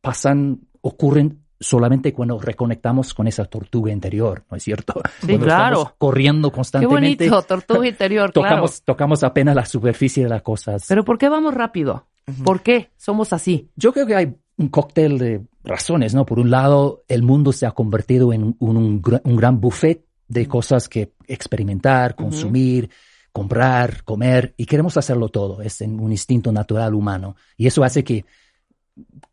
pasan, 0.00 0.60
ocurren 0.82 1.40
solamente 1.58 2.12
cuando 2.12 2.38
reconectamos 2.38 3.12
con 3.12 3.26
esa 3.26 3.44
tortuga 3.44 3.92
interior, 3.92 4.44
¿no 4.50 4.56
es 4.56 4.62
cierto? 4.62 4.94
Cuando 5.20 5.44
claro. 5.44 5.76
estamos 5.78 5.94
corriendo 5.98 6.50
Qué 6.50 6.54
constantemente. 6.54 7.28
bonito, 7.28 7.42
tortuga 7.42 7.86
interior, 7.88 8.32
claro. 8.32 8.48
tocamos, 8.48 8.82
tocamos 8.82 9.22
apenas 9.22 9.54
la 9.54 9.66
superficie 9.66 10.24
de 10.24 10.30
las 10.30 10.42
cosas. 10.42 10.84
Pero 10.88 11.04
¿por 11.04 11.18
qué 11.18 11.28
vamos 11.28 11.54
rápido? 11.54 12.06
¿Por 12.44 12.62
qué 12.62 12.90
somos 12.96 13.32
así? 13.32 13.70
Yo 13.74 13.92
creo 13.92 14.06
que 14.06 14.14
hay 14.14 14.34
un 14.56 14.68
cóctel 14.68 15.18
de 15.18 15.42
razones, 15.64 16.14
¿no? 16.14 16.24
Por 16.24 16.38
un 16.38 16.50
lado, 16.50 17.02
el 17.08 17.22
mundo 17.22 17.52
se 17.52 17.66
ha 17.66 17.72
convertido 17.72 18.32
en 18.32 18.56
un, 18.58 19.02
un 19.24 19.36
gran 19.36 19.60
buffet 19.60 20.04
de 20.28 20.46
cosas 20.46 20.88
que 20.88 21.12
experimentar, 21.26 22.14
consumir, 22.14 22.88
comprar, 23.32 24.04
comer, 24.04 24.54
y 24.56 24.66
queremos 24.66 24.96
hacerlo 24.96 25.28
todo. 25.28 25.62
Es 25.62 25.80
un 25.80 26.10
instinto 26.10 26.52
natural 26.52 26.94
humano. 26.94 27.36
Y 27.56 27.66
eso 27.66 27.84
hace 27.84 28.04
que 28.04 28.24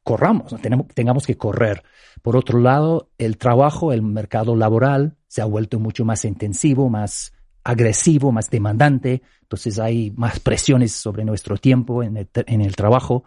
corramos. 0.03 0.55
Tenemos, 0.61 0.87
tengamos 0.87 1.25
que 1.25 1.37
correr. 1.37 1.83
Por 2.21 2.35
otro 2.35 2.59
lado, 2.59 3.09
el 3.17 3.37
trabajo, 3.37 3.91
el 3.93 4.01
mercado 4.01 4.55
laboral 4.55 5.17
se 5.27 5.41
ha 5.41 5.45
vuelto 5.45 5.79
mucho 5.79 6.05
más 6.05 6.25
intensivo, 6.25 6.89
más 6.89 7.33
agresivo, 7.63 8.31
más 8.31 8.49
demandante. 8.49 9.21
Entonces 9.41 9.79
hay 9.79 10.11
más 10.11 10.39
presiones 10.39 10.93
sobre 10.93 11.25
nuestro 11.25 11.57
tiempo 11.57 12.03
en 12.03 12.17
el, 12.17 12.29
en 12.33 12.61
el 12.61 12.75
trabajo. 12.75 13.25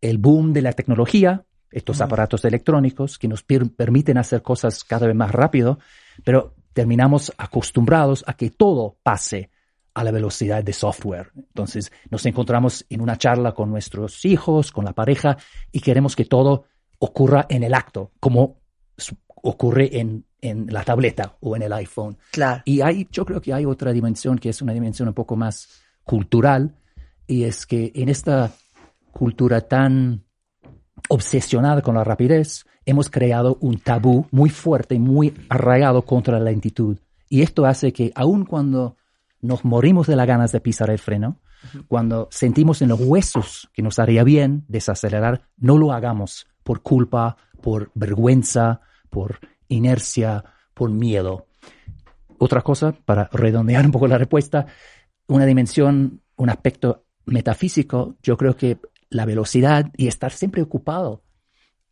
El 0.00 0.18
boom 0.18 0.52
de 0.52 0.62
la 0.62 0.72
tecnología, 0.72 1.44
estos 1.70 2.00
aparatos 2.00 2.44
electrónicos 2.44 3.18
que 3.18 3.28
nos 3.28 3.42
per- 3.42 3.70
permiten 3.70 4.18
hacer 4.18 4.42
cosas 4.42 4.84
cada 4.84 5.06
vez 5.06 5.16
más 5.16 5.30
rápido, 5.30 5.78
pero 6.24 6.54
terminamos 6.72 7.32
acostumbrados 7.38 8.24
a 8.26 8.34
que 8.34 8.50
todo 8.50 8.96
pase 9.02 9.50
a 9.94 10.04
la 10.04 10.10
velocidad 10.10 10.64
de 10.64 10.72
software. 10.72 11.32
Entonces 11.36 11.92
nos 12.10 12.24
encontramos 12.26 12.84
en 12.88 13.00
una 13.00 13.16
charla 13.16 13.52
con 13.52 13.70
nuestros 13.70 14.24
hijos, 14.24 14.72
con 14.72 14.84
la 14.84 14.92
pareja, 14.92 15.36
y 15.70 15.80
queremos 15.80 16.16
que 16.16 16.24
todo 16.24 16.64
ocurra 16.98 17.46
en 17.48 17.62
el 17.62 17.74
acto, 17.74 18.12
como 18.20 18.60
ocurre 19.26 19.98
en, 19.98 20.24
en 20.40 20.66
la 20.72 20.84
tableta 20.84 21.36
o 21.40 21.56
en 21.56 21.62
el 21.62 21.72
iPhone. 21.72 22.16
Claro. 22.30 22.62
Y 22.64 22.80
hay, 22.80 23.08
yo 23.10 23.24
creo 23.24 23.40
que 23.40 23.52
hay 23.52 23.64
otra 23.64 23.92
dimensión 23.92 24.38
que 24.38 24.48
es 24.50 24.62
una 24.62 24.72
dimensión 24.72 25.08
un 25.08 25.14
poco 25.14 25.36
más 25.36 25.82
cultural, 26.04 26.76
y 27.26 27.44
es 27.44 27.66
que 27.66 27.92
en 27.94 28.08
esta 28.08 28.50
cultura 29.12 29.60
tan 29.60 30.24
obsesionada 31.08 31.82
con 31.82 31.94
la 31.94 32.04
rapidez, 32.04 32.64
hemos 32.84 33.10
creado 33.10 33.58
un 33.60 33.78
tabú 33.78 34.26
muy 34.30 34.50
fuerte 34.50 34.94
y 34.94 34.98
muy 34.98 35.34
arraigado 35.48 36.02
contra 36.02 36.38
la 36.38 36.50
lentitud. 36.50 36.98
Y 37.28 37.42
esto 37.42 37.64
hace 37.66 37.92
que 37.92 38.12
aun 38.14 38.44
cuando 38.44 38.96
nos 39.42 39.64
morimos 39.64 40.06
de 40.06 40.16
las 40.16 40.26
ganas 40.26 40.52
de 40.52 40.60
pisar 40.60 40.88
el 40.90 40.98
freno, 40.98 41.40
cuando 41.88 42.28
sentimos 42.30 42.80
en 42.82 42.88
los 42.88 43.00
huesos 43.00 43.68
que 43.72 43.82
nos 43.82 43.98
haría 43.98 44.24
bien 44.24 44.64
desacelerar, 44.68 45.48
no 45.58 45.78
lo 45.78 45.92
hagamos 45.92 46.46
por 46.62 46.82
culpa, 46.82 47.36
por 47.60 47.90
vergüenza, 47.94 48.80
por 49.10 49.38
inercia, 49.68 50.44
por 50.74 50.90
miedo. 50.90 51.46
Otra 52.38 52.62
cosa, 52.62 52.92
para 52.92 53.28
redondear 53.32 53.84
un 53.84 53.92
poco 53.92 54.08
la 54.08 54.18
respuesta, 54.18 54.66
una 55.26 55.46
dimensión, 55.46 56.22
un 56.36 56.50
aspecto 56.50 57.04
metafísico, 57.26 58.16
yo 58.22 58.36
creo 58.36 58.56
que 58.56 58.78
la 59.10 59.24
velocidad 59.26 59.90
y 59.96 60.08
estar 60.08 60.32
siempre 60.32 60.62
ocupado 60.62 61.22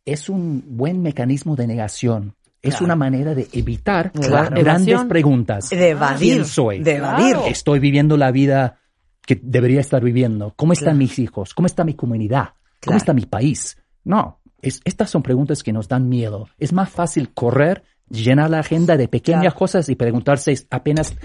es 0.05 0.29
un 0.29 0.63
buen 0.77 1.01
mecanismo 1.01 1.55
de 1.55 1.67
negación. 1.67 2.35
Es 2.61 2.79
una 2.81 2.95
manera 2.95 3.33
de 3.33 3.47
evitar 3.53 4.11
Claro. 4.11 4.55
grandes 4.61 5.03
preguntas. 5.05 5.69
De 5.69 5.89
evadir. 5.89 6.33
¿Quién 6.33 6.45
soy? 6.45 6.79
De 6.83 6.97
evadir. 6.97 7.35
Estoy 7.47 7.79
viviendo 7.79 8.17
la 8.17 8.31
vida 8.31 8.77
que 9.25 9.39
debería 9.41 9.79
estar 9.79 10.03
viviendo. 10.03 10.53
¿Cómo 10.55 10.73
están 10.73 10.97
mis 10.97 11.17
hijos? 11.19 11.53
¿Cómo 11.53 11.65
está 11.65 11.83
mi 11.83 11.95
comunidad? 11.95 12.49
¿Cómo 12.85 12.97
está 12.97 13.13
mi 13.13 13.25
país? 13.25 13.77
No, 14.03 14.41
es- 14.61 14.81
estas 14.85 15.09
son 15.09 15.23
preguntas 15.23 15.63
que 15.63 15.73
nos 15.73 15.87
dan 15.87 16.07
miedo. 16.09 16.49
Es 16.59 16.71
más 16.73 16.89
fácil 16.89 17.33
correr, 17.33 17.83
llenar 18.09 18.49
la 18.49 18.59
agenda 18.59 18.97
de 18.97 19.07
pequeñas 19.07 19.53
cosas 19.53 19.89
y 19.89 19.95
preguntarse 19.95 20.53
apenas 20.69 21.15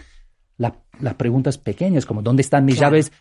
la- 0.57 0.76
las 1.00 1.14
preguntas 1.14 1.59
pequeñas, 1.59 2.07
como 2.07 2.23
¿dónde 2.23 2.43
están 2.43 2.64
mis 2.64 2.78
llaves? 2.78 3.12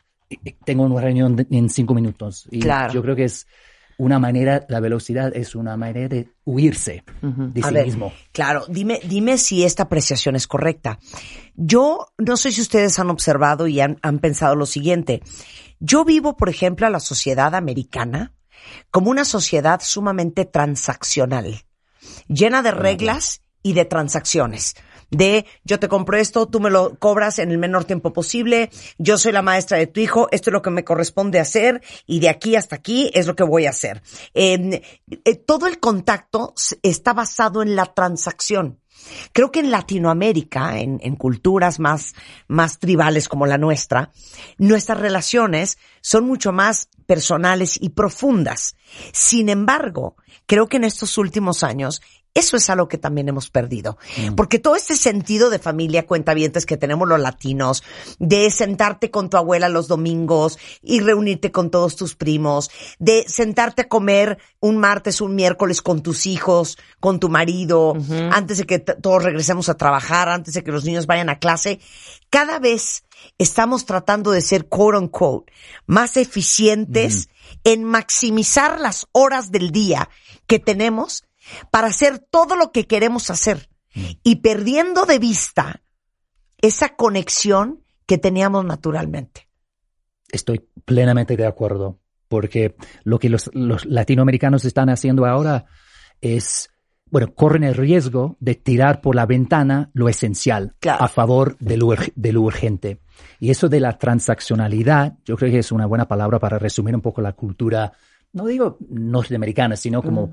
Tengo 0.65 0.83
una 0.83 1.01
reunión 1.01 1.45
en 1.51 1.69
cinco 1.69 1.93
minutos. 1.93 2.47
Y 2.51 2.59
Claro. 2.61 2.93
yo 2.93 3.01
creo 3.01 3.15
que 3.15 3.25
es 3.25 3.45
una 3.97 4.19
manera, 4.19 4.65
la 4.69 4.79
velocidad 4.79 5.35
es 5.35 5.55
una 5.55 5.77
manera 5.77 6.09
de 6.09 6.29
huirse 6.43 7.03
de 7.21 7.63
sí 7.63 7.73
ver, 7.73 7.85
mismo. 7.85 8.13
Claro, 8.31 8.65
dime, 8.67 8.99
dime 9.05 9.37
si 9.37 9.63
esta 9.63 9.83
apreciación 9.83 10.35
es 10.35 10.47
correcta. 10.47 10.99
Yo 11.55 12.07
no 12.17 12.37
sé 12.37 12.51
si 12.51 12.61
ustedes 12.61 12.99
han 12.99 13.09
observado 13.09 13.67
y 13.67 13.79
han, 13.79 13.97
han 14.01 14.19
pensado 14.19 14.55
lo 14.55 14.65
siguiente. 14.65 15.21
Yo 15.79 16.03
vivo, 16.03 16.35
por 16.35 16.49
ejemplo, 16.49 16.87
a 16.87 16.89
la 16.89 16.99
sociedad 16.99 17.55
americana 17.55 18.33
como 18.91 19.11
una 19.11 19.25
sociedad 19.25 19.81
sumamente 19.83 20.45
transaccional, 20.45 21.65
llena 22.27 22.61
de 22.61 22.71
reglas 22.71 23.41
y 23.65 23.73
de 23.73 23.85
transacciones. 23.85 24.75
De 25.09 25.47
yo 25.63 25.79
te 25.79 25.87
compro 25.87 26.17
esto, 26.17 26.47
tú 26.47 26.59
me 26.59 26.69
lo 26.69 26.99
cobras 26.99 27.39
en 27.39 27.49
el 27.49 27.57
menor 27.57 27.85
tiempo 27.85 28.13
posible, 28.13 28.69
yo 28.99 29.17
soy 29.17 29.31
la 29.31 29.41
maestra 29.41 29.79
de 29.79 29.87
tu 29.87 30.01
hijo, 30.01 30.27
esto 30.31 30.51
es 30.51 30.53
lo 30.53 30.61
que 30.61 30.69
me 30.69 30.83
corresponde 30.83 31.39
hacer 31.39 31.81
y 32.05 32.19
de 32.19 32.29
aquí 32.29 32.55
hasta 32.55 32.75
aquí 32.75 33.09
es 33.15 33.25
lo 33.25 33.35
que 33.35 33.43
voy 33.43 33.65
a 33.65 33.71
hacer. 33.71 34.03
Eh, 34.35 34.83
eh, 35.09 35.35
todo 35.35 35.65
el 35.65 35.79
contacto 35.79 36.53
está 36.83 37.13
basado 37.13 37.63
en 37.63 37.75
la 37.75 37.87
transacción. 37.87 38.79
Creo 39.33 39.51
que 39.51 39.61
en 39.61 39.71
Latinoamérica, 39.71 40.77
en, 40.77 40.99
en 41.01 41.15
culturas 41.15 41.79
más, 41.79 42.13
más 42.47 42.77
tribales 42.77 43.27
como 43.27 43.47
la 43.47 43.57
nuestra, 43.57 44.11
nuestras 44.59 44.99
relaciones 44.99 45.79
son 46.01 46.27
mucho 46.27 46.51
más 46.51 46.87
personales 47.07 47.79
y 47.81 47.89
profundas. 47.89 48.75
Sin 49.11 49.49
embargo, 49.49 50.17
creo 50.45 50.67
que 50.67 50.77
en 50.77 50.83
estos 50.83 51.17
últimos 51.17 51.63
años 51.63 52.01
eso 52.35 52.57
es 52.57 52.69
algo 52.69 52.89
que 52.89 52.97
también 52.97 53.29
hemos 53.29 53.49
perdido. 53.49 53.97
Porque 54.35 54.59
todo 54.59 54.75
este 54.75 54.97
sentido 54.97 55.49
de 55.49 55.57
familia, 55.57 56.05
cuentavientes 56.05 56.65
que 56.65 56.75
tenemos 56.75 57.07
los 57.07 57.19
latinos, 57.19 57.81
de 58.19 58.51
sentarte 58.51 59.09
con 59.09 59.29
tu 59.29 59.37
abuela 59.37 59.69
los 59.69 59.87
domingos 59.87 60.59
y 60.81 60.99
reunirte 60.99 61.53
con 61.53 61.71
todos 61.71 61.95
tus 61.95 62.15
primos, 62.15 62.69
de 62.99 63.23
sentarte 63.27 63.83
a 63.83 63.87
comer 63.87 64.37
un 64.59 64.77
martes, 64.77 65.21
un 65.21 65.33
miércoles 65.33 65.81
con 65.81 66.03
tus 66.03 66.25
hijos, 66.25 66.77
con 66.99 67.21
tu 67.21 67.29
marido, 67.29 67.95
antes 68.31 68.57
de 68.57 68.65
que 68.65 68.79
todos 68.79 69.23
regresemos 69.23 69.69
a 69.69 69.77
trabajar, 69.77 70.27
antes 70.27 70.55
de 70.55 70.63
que 70.63 70.73
los 70.73 70.83
niños 70.83 71.07
vayan 71.07 71.29
a 71.29 71.39
clase, 71.39 71.79
cada 72.29 72.59
vez 72.59 73.05
estamos 73.37 73.85
tratando 73.85 74.31
de 74.31 74.41
ser 74.41 74.67
quote 74.67 74.97
unquote 74.97 75.53
más 75.85 76.17
eficientes 76.17 77.29
en 77.63 77.85
maximizar 77.85 78.81
las 78.81 79.07
horas 79.13 79.51
del 79.51 79.71
día 79.71 80.09
que 80.47 80.59
tenemos 80.59 81.23
para 81.71 81.87
hacer 81.87 82.19
todo 82.19 82.55
lo 82.55 82.71
que 82.71 82.87
queremos 82.87 83.29
hacer 83.29 83.69
y 84.23 84.37
perdiendo 84.37 85.05
de 85.05 85.19
vista 85.19 85.81
esa 86.61 86.95
conexión 86.95 87.83
que 88.05 88.17
teníamos 88.17 88.65
naturalmente. 88.65 89.47
Estoy 90.31 90.67
plenamente 90.85 91.37
de 91.37 91.45
acuerdo, 91.45 91.99
porque 92.27 92.75
lo 93.03 93.19
que 93.19 93.29
los, 93.29 93.49
los 93.53 93.85
latinoamericanos 93.85 94.65
están 94.65 94.89
haciendo 94.89 95.25
ahora 95.25 95.65
es, 96.21 96.69
bueno, 97.09 97.33
corren 97.33 97.63
el 97.63 97.75
riesgo 97.75 98.35
de 98.39 98.55
tirar 98.55 99.01
por 99.01 99.15
la 99.15 99.25
ventana 99.25 99.91
lo 99.93 100.09
esencial 100.09 100.75
Claro. 100.79 101.03
a 101.03 101.07
favor 101.07 101.55
de 101.59 101.77
lo, 101.77 101.87
ur- 101.87 102.11
de 102.15 102.33
lo 102.33 102.41
urgente. 102.41 103.01
Y 103.39 103.51
eso 103.51 103.69
de 103.69 103.79
la 103.79 103.97
transaccionalidad, 103.97 105.17
yo 105.23 105.37
creo 105.37 105.51
que 105.51 105.59
es 105.59 105.71
una 105.71 105.85
buena 105.85 106.07
palabra 106.07 106.39
para 106.39 106.59
resumir 106.59 106.95
un 106.95 107.01
poco 107.01 107.21
la 107.21 107.33
cultura, 107.33 107.93
no 108.33 108.45
digo 108.47 108.77
norteamericana, 108.89 109.75
sino 109.77 110.01
como 110.01 110.31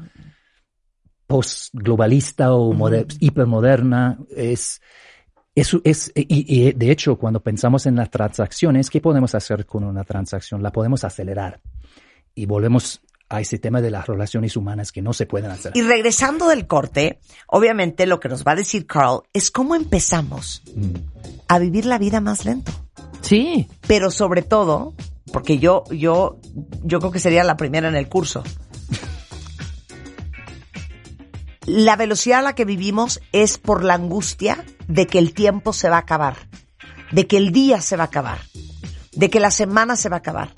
postglobalista 1.26 2.52
o 2.54 2.72
moder- 2.72 3.06
hipermoderna. 3.20 4.18
Es, 4.36 4.80
eso 5.54 5.80
es, 5.84 6.12
y, 6.14 6.26
y 6.68 6.72
de 6.72 6.90
hecho, 6.90 7.16
cuando 7.16 7.40
pensamos 7.40 7.86
en 7.86 7.96
las 7.96 8.10
transacciones, 8.10 8.90
¿qué 8.90 9.00
podemos 9.00 9.34
hacer 9.34 9.66
con 9.66 9.84
una 9.84 10.04
transacción? 10.04 10.62
La 10.62 10.72
podemos 10.72 11.04
acelerar. 11.04 11.60
Y 12.34 12.46
volvemos 12.46 13.02
a 13.28 13.40
ese 13.40 13.58
tema 13.58 13.80
de 13.80 13.90
las 13.90 14.06
relaciones 14.06 14.56
humanas 14.58 14.92
que 14.92 15.00
no 15.00 15.14
se 15.14 15.24
pueden 15.24 15.50
hacer. 15.50 15.72
Y 15.74 15.80
regresando 15.82 16.48
del 16.48 16.66
corte, 16.66 17.18
obviamente 17.46 18.06
lo 18.06 18.20
que 18.20 18.28
nos 18.28 18.44
va 18.44 18.52
a 18.52 18.56
decir 18.56 18.86
Carl 18.86 19.22
es 19.32 19.50
cómo 19.50 19.74
empezamos 19.74 20.62
a 21.48 21.58
vivir 21.58 21.86
la 21.86 21.96
vida 21.98 22.20
más 22.20 22.44
lento. 22.44 22.72
Sí. 23.22 23.68
Pero 23.86 24.10
sobre 24.10 24.42
todo, 24.42 24.92
porque 25.32 25.58
yo, 25.58 25.84
yo, 25.90 26.38
yo 26.84 26.98
creo 26.98 27.10
que 27.10 27.20
sería 27.20 27.42
la 27.42 27.56
primera 27.56 27.88
en 27.88 27.96
el 27.96 28.08
curso. 28.08 28.42
La 31.66 31.96
velocidad 31.96 32.40
a 32.40 32.42
la 32.42 32.54
que 32.54 32.64
vivimos 32.64 33.20
es 33.32 33.58
por 33.58 33.84
la 33.84 33.94
angustia 33.94 34.64
de 34.88 35.06
que 35.06 35.18
el 35.18 35.32
tiempo 35.32 35.72
se 35.72 35.88
va 35.88 35.96
a 35.96 36.00
acabar, 36.00 36.36
de 37.12 37.26
que 37.26 37.36
el 37.36 37.52
día 37.52 37.80
se 37.80 37.96
va 37.96 38.04
a 38.04 38.06
acabar, 38.06 38.38
de 39.12 39.30
que 39.30 39.38
la 39.40 39.50
semana 39.50 39.96
se 39.96 40.08
va 40.08 40.16
a 40.16 40.18
acabar, 40.18 40.54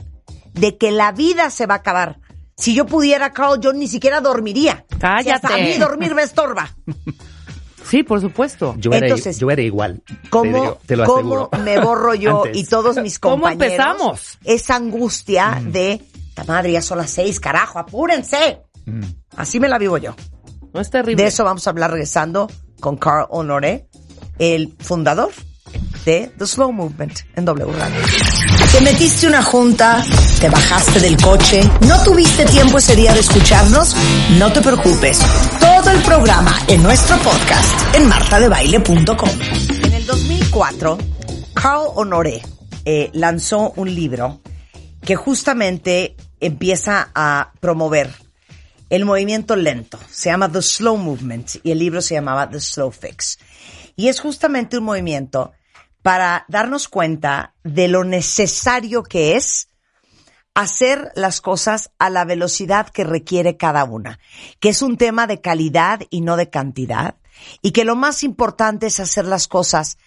de 0.55 0.77
que 0.79 0.93
la 0.93 1.13
vida 1.13 1.51
se 1.51 1.67
va 1.67 1.75
a 1.75 1.79
acabar. 1.79 2.21
Si 2.57 2.75
yo 2.75 2.87
pudiera, 2.87 3.33
Carl, 3.33 3.61
yo 3.61 3.73
ni 3.73 3.89
siquiera 3.89 4.21
dormiría. 4.21 4.87
Cállate. 4.99 5.25
Si 5.25 5.31
hasta 5.31 5.55
a 5.55 5.59
mí 5.59 5.77
dormir 5.77 6.15
me 6.15 6.23
estorba. 6.23 6.75
Sí, 7.85 8.03
por 8.03 8.21
supuesto. 8.21 8.75
Yo 8.79 8.93
era, 8.93 9.07
Entonces, 9.09 9.39
yo 9.39 9.51
era 9.51 9.61
igual. 9.61 10.03
te 10.07 10.31
¿Cómo, 10.31 10.45
digo, 10.63 10.79
te 10.87 10.97
lo 10.97 11.05
cómo 11.05 11.51
me 11.65 11.79
borro 11.81 12.15
yo 12.15 12.45
Antes. 12.47 12.57
y 12.57 12.65
todos 12.65 12.97
mis 12.97 13.19
¿Cómo 13.19 13.43
compañeros? 13.43 13.73
empezamos? 13.73 14.39
Esa 14.45 14.77
angustia 14.77 15.61
Mm. 15.61 15.71
de, 15.73 16.01
la 16.37 16.45
madre, 16.45 16.73
ya 16.73 16.81
son 16.81 16.99
las 16.99 17.11
seis, 17.11 17.41
carajo, 17.41 17.79
apúrense. 17.79 18.63
Mm. 18.87 19.03
Así 19.37 19.61
me 19.61 19.69
la 19.69 19.77
vivo 19.79 19.99
yo. 19.99 20.15
No 20.75 20.81
es 20.81 20.91
terrible. 20.91 21.23
De 21.23 21.29
eso 21.29 21.45
vamos 21.45 21.67
a 21.67 21.71
hablar 21.71 21.93
regresando 21.93 22.51
con 22.81 22.97
Carl 22.97 23.27
Honoré, 23.31 23.87
el 24.41 24.75
fundador 24.81 25.31
de 26.05 26.33
The 26.37 26.47
Slow 26.47 26.73
Movement 26.73 27.21
en 27.37 27.45
W 27.45 27.73
Radio. 27.73 28.01
Te 28.73 28.81
metiste 28.81 29.29
una 29.29 29.41
junta, 29.41 30.05
te 30.41 30.51
bajaste 30.51 30.99
del 30.99 31.17
coche, 31.17 31.63
no 31.87 32.03
tuviste 32.03 32.45
tiempo 32.47 32.79
ese 32.79 32.97
día 32.97 33.15
de 33.15 33.21
escucharnos, 33.21 33.95
no 34.37 34.53
te 34.53 34.61
preocupes. 34.61 35.21
Todo 35.61 35.91
el 35.93 36.03
programa 36.03 36.53
en 36.67 36.83
nuestro 36.83 37.17
podcast 37.19 37.95
en 37.95 38.09
martadebaile.com. 38.09 39.31
En 39.85 39.93
el 39.93 40.05
2004, 40.05 40.99
Carl 41.55 41.87
Honoré 41.95 42.43
eh, 42.85 43.11
lanzó 43.13 43.73
un 43.77 43.95
libro 43.95 44.41
que 45.01 45.15
justamente 45.15 46.17
empieza 46.41 47.11
a 47.15 47.53
promover 47.61 48.24
el 48.91 49.05
movimiento 49.05 49.57
lento. 49.57 49.99
Se 50.11 50.31
llama 50.31 50.51
The 50.51 50.63
Slow 50.63 50.97
Movement 50.97 51.57
y 51.63 51.71
el 51.71 51.79
libro 51.79 52.03
se 52.03 52.15
llamaba 52.15 52.49
The 52.49 52.61
Slow 52.61 52.91
Fix. 52.91 53.39
Y 53.97 54.09
es 54.09 54.21
justamente 54.21 54.79
un 54.79 54.85
movimiento 54.85 55.53
para 56.03 56.45
darnos 56.49 56.89
cuenta 56.89 57.55
de 57.63 57.89
lo 57.89 58.05
necesario 58.05 59.03
que 59.03 59.37
es 59.37 59.69
hacer 60.55 61.11
las 61.17 61.41
cosas 61.41 61.91
a 61.99 62.11
la 62.11 62.25
velocidad 62.25 62.89
que 62.89 63.05
requiere 63.05 63.57
cada 63.57 63.85
una, 63.85 64.21
que 64.61 64.69
es 64.69 64.83
un 64.83 64.97
tema 64.97 65.27
de 65.27 65.41
calidad 65.41 66.03
y 66.11 66.21
no 66.21 66.37
de 66.37 66.51
cantidad, 66.51 67.17
y 67.61 67.73
que 67.73 67.85
lo 67.85 67.97
más 67.97 68.23
importante 68.23 68.87
es 68.87 69.01
hacer 69.01 69.25
las 69.25 69.49
cosas, 69.49 69.99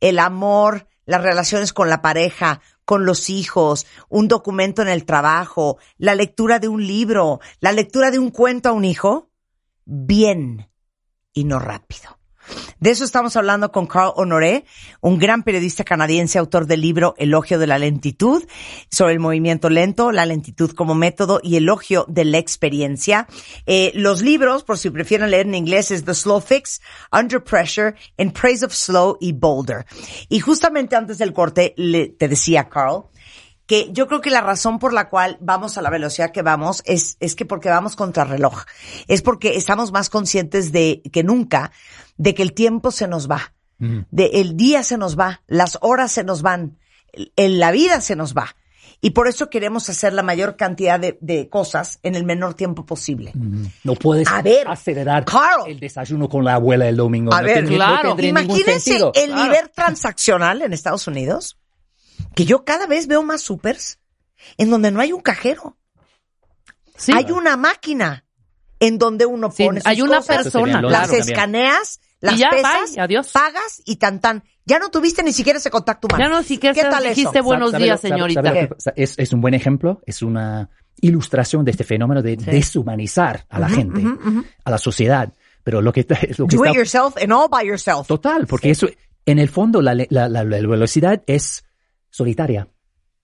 el 0.00 0.18
amor, 0.18 0.88
las 1.06 1.22
relaciones 1.22 1.72
con 1.72 1.88
la 1.88 2.02
pareja, 2.02 2.60
con 2.92 3.06
los 3.06 3.30
hijos, 3.30 3.86
un 4.10 4.28
documento 4.28 4.82
en 4.82 4.88
el 4.88 5.06
trabajo, 5.06 5.78
la 5.96 6.14
lectura 6.14 6.58
de 6.58 6.68
un 6.68 6.86
libro, 6.86 7.40
la 7.58 7.72
lectura 7.72 8.10
de 8.10 8.18
un 8.18 8.30
cuento 8.30 8.68
a 8.68 8.72
un 8.72 8.84
hijo, 8.84 9.30
bien 9.86 10.68
y 11.32 11.44
no 11.44 11.58
rápido. 11.58 12.18
De 12.82 12.90
eso 12.90 13.04
estamos 13.04 13.36
hablando 13.36 13.70
con 13.70 13.86
Carl 13.86 14.12
Honoré, 14.16 14.64
un 15.00 15.16
gran 15.16 15.44
periodista 15.44 15.84
canadiense, 15.84 16.40
autor 16.40 16.66
del 16.66 16.80
libro 16.80 17.14
Elogio 17.16 17.60
de 17.60 17.68
la 17.68 17.78
lentitud, 17.78 18.42
sobre 18.90 19.12
el 19.12 19.20
movimiento 19.20 19.70
lento, 19.70 20.10
la 20.10 20.26
lentitud 20.26 20.72
como 20.72 20.96
método 20.96 21.38
y 21.44 21.54
elogio 21.54 22.04
de 22.08 22.24
la 22.24 22.38
experiencia. 22.38 23.28
Eh, 23.66 23.92
los 23.94 24.20
libros, 24.20 24.64
por 24.64 24.78
si 24.78 24.90
prefieren 24.90 25.30
leer 25.30 25.46
en 25.46 25.54
inglés, 25.54 25.92
es 25.92 26.04
The 26.04 26.12
Slow 26.12 26.40
Fix, 26.40 26.80
Under 27.12 27.40
Pressure, 27.44 27.94
In 28.16 28.32
Praise 28.32 28.66
of 28.66 28.72
Slow 28.72 29.16
y 29.20 29.30
Boulder. 29.30 29.86
Y 30.28 30.40
justamente 30.40 30.96
antes 30.96 31.18
del 31.18 31.32
corte, 31.32 31.74
le, 31.76 32.08
te 32.08 32.26
decía 32.26 32.68
Carl, 32.68 33.04
que 33.66 33.92
yo 33.92 34.08
creo 34.08 34.20
que 34.20 34.30
la 34.30 34.40
razón 34.40 34.78
por 34.78 34.92
la 34.92 35.08
cual 35.08 35.38
vamos 35.40 35.78
a 35.78 35.82
la 35.82 35.88
velocidad 35.88 36.32
que 36.32 36.42
vamos 36.42 36.82
es, 36.84 37.16
es 37.20 37.36
que 37.36 37.46
porque 37.46 37.68
vamos 37.68 37.96
contra 37.96 38.24
reloj. 38.24 38.64
Es 39.06 39.22
porque 39.22 39.56
estamos 39.56 39.92
más 39.92 40.10
conscientes 40.10 40.72
de 40.72 41.00
que 41.12 41.22
nunca 41.22 41.70
de 42.16 42.34
que 42.34 42.42
el 42.42 42.52
tiempo 42.52 42.90
se 42.90 43.08
nos 43.08 43.30
va. 43.30 43.54
De 43.78 44.26
el 44.34 44.56
día 44.56 44.84
se 44.84 44.96
nos 44.96 45.18
va, 45.18 45.42
las 45.48 45.76
horas 45.82 46.12
se 46.12 46.22
nos 46.22 46.40
van, 46.42 46.78
el- 47.34 47.58
la 47.58 47.72
vida 47.72 48.00
se 48.00 48.14
nos 48.14 48.32
va. 48.32 48.54
Y 49.00 49.10
por 49.10 49.26
eso 49.26 49.50
queremos 49.50 49.88
hacer 49.88 50.12
la 50.12 50.22
mayor 50.22 50.56
cantidad 50.56 51.00
de, 51.00 51.18
de 51.20 51.48
cosas 51.48 51.98
en 52.04 52.14
el 52.14 52.22
menor 52.22 52.54
tiempo 52.54 52.86
posible. 52.86 53.32
No 53.82 53.94
puedes 53.96 54.28
A 54.28 54.40
ver, 54.40 54.68
acelerar 54.68 55.24
Carl. 55.24 55.64
el 55.66 55.80
desayuno 55.80 56.28
con 56.28 56.44
la 56.44 56.54
abuela 56.54 56.88
el 56.88 56.96
domingo. 56.96 57.34
A 57.34 57.40
no 57.40 57.46
ver, 57.48 57.64
claro. 57.66 58.16
Imagínense 58.16 59.00
el 59.14 59.34
nivel 59.34 59.68
transaccional 59.74 60.62
en 60.62 60.72
Estados 60.72 61.08
Unidos, 61.08 61.58
que 62.36 62.44
yo 62.44 62.64
cada 62.64 62.86
vez 62.86 63.08
veo 63.08 63.24
más 63.24 63.40
supers 63.40 63.98
en 64.58 64.70
donde 64.70 64.92
no 64.92 65.00
hay 65.00 65.12
un 65.12 65.22
cajero. 65.22 65.76
Sí. 66.96 67.10
Hay 67.12 67.32
una 67.32 67.56
máquina 67.56 68.24
en 68.82 68.98
donde 68.98 69.26
uno 69.26 69.50
Sí, 69.50 69.64
pone 69.64 69.80
sus 69.80 69.86
hay 69.86 70.02
una 70.02 70.16
cosas, 70.18 70.42
persona, 70.42 70.82
las 70.82 70.90
Claro, 70.90 71.06
también. 71.06 71.28
escaneas, 71.28 72.00
las 72.20 72.36
ya, 72.38 72.50
pesas, 72.50 72.90
bye, 72.94 73.00
adiós. 73.00 73.30
pagas 73.32 73.80
y 73.84 73.96
tan 73.96 74.20
tan. 74.20 74.42
Ya 74.66 74.78
no 74.78 74.90
tuviste 74.90 75.22
ni 75.22 75.32
siquiera 75.32 75.58
ese 75.58 75.70
contacto 75.70 76.08
humano. 76.08 76.22
Ya 76.24 76.28
no 76.28 76.42
siquiera 76.42 76.74
¿Qué 76.74 76.82
tal 76.82 77.02
dijiste 77.04 77.38
eso? 77.38 77.44
buenos 77.44 77.70
¿Sabe- 77.70 77.84
días, 77.84 78.00
sabe- 78.00 78.14
señorita. 78.14 78.42
sabe 78.42 78.70
es, 78.96 79.18
es 79.18 79.32
un 79.32 79.40
buen 79.40 79.54
ejemplo, 79.54 80.00
es 80.06 80.20
una 80.22 80.68
ilustración 81.00 81.64
de 81.64 81.70
este 81.70 81.84
fenómeno 81.84 82.22
de 82.22 82.36
deshumanizar 82.36 83.46
a 83.48 83.58
la 83.58 83.68
gente, 83.68 84.02
a 84.64 84.70
la 84.70 84.78
sociedad. 84.78 85.32
Pero 85.64 85.80
lo 85.80 85.92
que, 85.92 86.00
es 86.28 86.38
lo 86.38 86.46
que 86.48 86.56
Do 86.56 86.64
it 86.64 86.70
está 86.70 86.76
yourself 86.78 87.16
and 87.22 87.32
all 87.32 87.48
by 87.48 87.66
yourself. 87.66 88.06
total, 88.08 88.46
porque 88.48 88.70
eso, 88.70 88.88
en 89.26 89.38
el 89.38 89.48
fondo, 89.48 89.80
la, 89.80 89.94
la, 89.94 90.06
la- 90.10 90.28
la 90.28 90.44
velocidad 90.44 91.22
es 91.26 91.64
solitaria. 92.10 92.68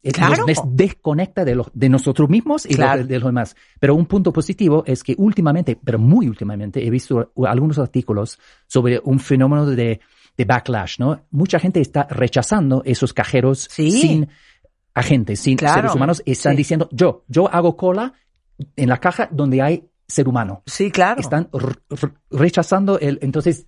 Claro. 0.03 0.37
Nos 0.37 0.47
des- 0.47 0.61
desconecta 0.67 1.45
de, 1.45 1.55
los 1.57 1.71
de 1.75 1.89
nosotros 1.89 2.29
mismos 2.31 2.65
y 2.67 2.75
Claro. 2.75 3.03
de, 3.03 3.09
de 3.09 3.19
los 3.19 3.27
demás. 3.29 3.57
Pero 3.81 3.95
un 3.95 4.07
punto 4.07 4.33
positivo 4.33 4.85
es 4.87 5.03
que 5.03 5.15
últimamente, 5.19 5.77
pero 5.83 5.99
muy 5.99 6.29
últimamente, 6.29 6.87
he 6.87 6.91
visto 6.91 7.33
algunos 7.47 7.79
artículos 7.79 8.39
sobre 8.67 9.01
un 9.03 9.19
fenómeno 9.19 9.67
de, 9.67 10.01
de 10.37 10.45
backlash, 10.45 10.99
¿no? 11.01 11.27
Mucha 11.31 11.59
gente 11.59 11.81
está 11.81 12.05
rechazando 12.09 12.83
esos 12.85 13.13
cajeros 13.13 13.67
Sí. 13.71 13.91
sin 13.91 14.29
agentes, 14.95 15.41
sin 15.41 15.57
Claro. 15.57 15.75
seres 15.75 15.95
humanos. 15.95 16.23
Están 16.27 16.53
Sí. 16.53 16.59
diciendo, 16.59 16.89
yo, 16.93 17.25
yo 17.29 17.49
hago 17.53 17.77
cola 17.77 18.13
en 18.77 18.89
la 18.89 18.99
caja 18.99 19.29
donde 19.33 19.63
hay 19.63 19.89
ser 20.07 20.29
humano. 20.29 20.63
Sí, 20.67 20.91
claro. 20.91 21.21
Están 21.21 21.49
rechazando 22.31 22.99
el, 22.99 23.19
entonces 23.23 23.67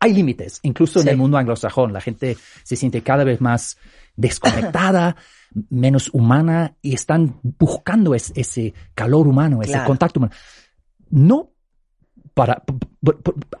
hay 0.00 0.12
límites, 0.14 0.58
incluso 0.62 1.00
Sí. 1.00 1.06
en 1.06 1.12
el 1.12 1.18
mundo 1.18 1.38
anglosajón, 1.38 1.92
la 1.92 2.00
gente 2.00 2.36
se 2.64 2.76
siente 2.76 3.02
cada 3.02 3.24
vez 3.24 3.40
más 3.40 3.76
desconectada, 4.16 5.16
menos 5.70 6.10
humana 6.12 6.76
y 6.82 6.94
están 6.94 7.40
buscando 7.42 8.14
es- 8.14 8.32
ese 8.36 8.74
calor 8.94 9.26
humano, 9.28 9.62
ese 9.62 9.82
contacto 9.84 10.20
humano. 10.20 10.34
No 11.10 11.50
para, 12.34 12.62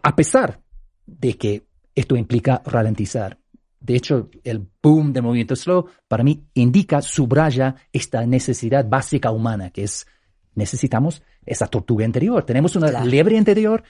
a 0.02 0.16
pesar 0.16 0.60
de 1.06 1.36
que 1.36 1.66
esto 1.94 2.16
implica 2.16 2.62
ralentizar. 2.64 3.38
De 3.80 3.96
hecho, 3.96 4.30
el 4.44 4.66
boom 4.82 5.12
del 5.12 5.24
movimiento 5.24 5.56
slow 5.56 5.86
para 6.08 6.22
mí 6.22 6.44
indica, 6.54 7.02
subraya 7.02 7.74
esta 7.92 8.24
necesidad 8.24 8.88
básica 8.88 9.30
humana, 9.30 9.70
que 9.70 9.84
es 9.84 10.06
necesitamos 10.54 11.22
esa 11.44 11.66
tortuga 11.66 12.04
interior. 12.04 12.44
Tenemos 12.44 12.76
una 12.76 12.88
Claro. 12.88 13.06
liebre 13.06 13.36
interior 13.36 13.82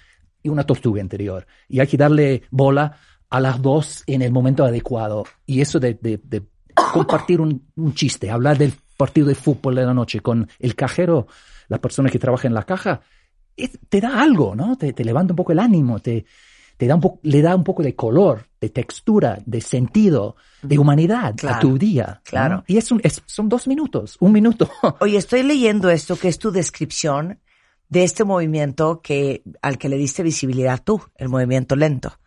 y 0.43 0.49
una 0.49 0.65
tortuga 0.65 1.01
interior. 1.01 1.47
Y 1.69 1.81
hay 1.81 1.87
que 1.87 1.97
darle 1.97 2.43
bola 2.51 2.97
a 3.29 3.41
las 3.41 3.61
dos 3.61 4.03
en 4.07 4.23
el 4.23 4.33
momento 4.33 4.65
adecuado. 4.65 5.25
Y 5.47 5.61
eso 5.61 5.79
de, 5.79 5.95
de- 5.95 6.21
de 6.25 6.43
compartir 6.93 7.41
un, 7.41 7.63
un 7.77 7.95
chiste, 7.95 8.31
hablar 8.31 8.59
del 8.59 8.73
partido 8.97 9.27
de 9.27 9.35
fútbol 9.35 9.75
de 9.75 9.85
la 9.85 9.95
noche 9.95 10.21
con 10.21 10.49
el 10.59 10.75
cajero, 10.75 11.27
la 11.69 11.79
persona 11.79 12.09
que 12.11 12.19
trabaja 12.19 12.47
en 12.49 12.55
la 12.55 12.63
caja, 12.65 13.01
te 13.89 14.01
da 14.01 14.21
algo, 14.23 14.55
¿no? 14.55 14.77
Te, 14.77 14.93
te 14.93 15.05
levanta 15.05 15.33
un 15.33 15.37
poco 15.37 15.53
el 15.53 15.59
ánimo, 15.59 15.99
te, 15.99 16.25
te 16.77 16.87
da 16.87 16.95
un 16.95 17.01
poco, 17.01 17.21
le 17.23 17.43
da 17.43 17.55
un 17.55 17.65
poco 17.65 17.83
de 17.83 17.95
color, 17.95 18.47
de 18.61 18.71
textura, 18.71 19.39
de 19.45 19.61
sentido, 19.61 20.37
de 20.63 20.79
humanidad 20.79 21.35
Claro, 21.37 21.57
a 21.57 21.61
tu 21.61 21.77
día. 21.79 22.07
¿no? 22.07 22.21
claro. 22.25 22.65
Y 22.67 22.77
es 22.79 22.91
un, 22.93 23.01
es- 23.05 23.23
son 23.27 23.49
dos 23.49 23.67
minutos, 23.67 24.17
un 24.21 24.33
minuto. 24.33 24.69
Oye, 25.01 25.17
estoy 25.19 25.43
leyendo 25.43 25.91
esto 25.91 26.17
que 26.17 26.29
es 26.29 26.39
tu 26.39 26.51
descripción 26.51 27.39
de 27.93 28.05
este 28.05 28.25
movimiento 28.25 29.03
que 29.03 29.43
al 29.61 29.77
que 29.77 29.91
le 29.91 29.99
diste 29.99 30.23
visibilidad 30.23 30.83
tú, 30.83 31.03
el 31.17 31.29
movimiento 31.29 31.77
lento. 31.77 32.19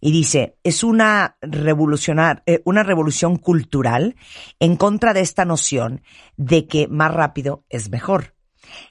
Y 0.00 0.12
dice, 0.12 0.58
es 0.62 0.84
una 0.84 1.38
revolucionar, 1.40 2.44
eh, 2.46 2.62
una 2.64 2.84
revolución 2.84 3.36
cultural 3.36 4.14
en 4.60 4.76
contra 4.76 5.12
de 5.12 5.20
esta 5.20 5.44
noción 5.44 6.02
de 6.36 6.68
que 6.68 6.86
más 6.86 7.12
rápido 7.12 7.64
es 7.68 7.90
mejor. 7.90 8.36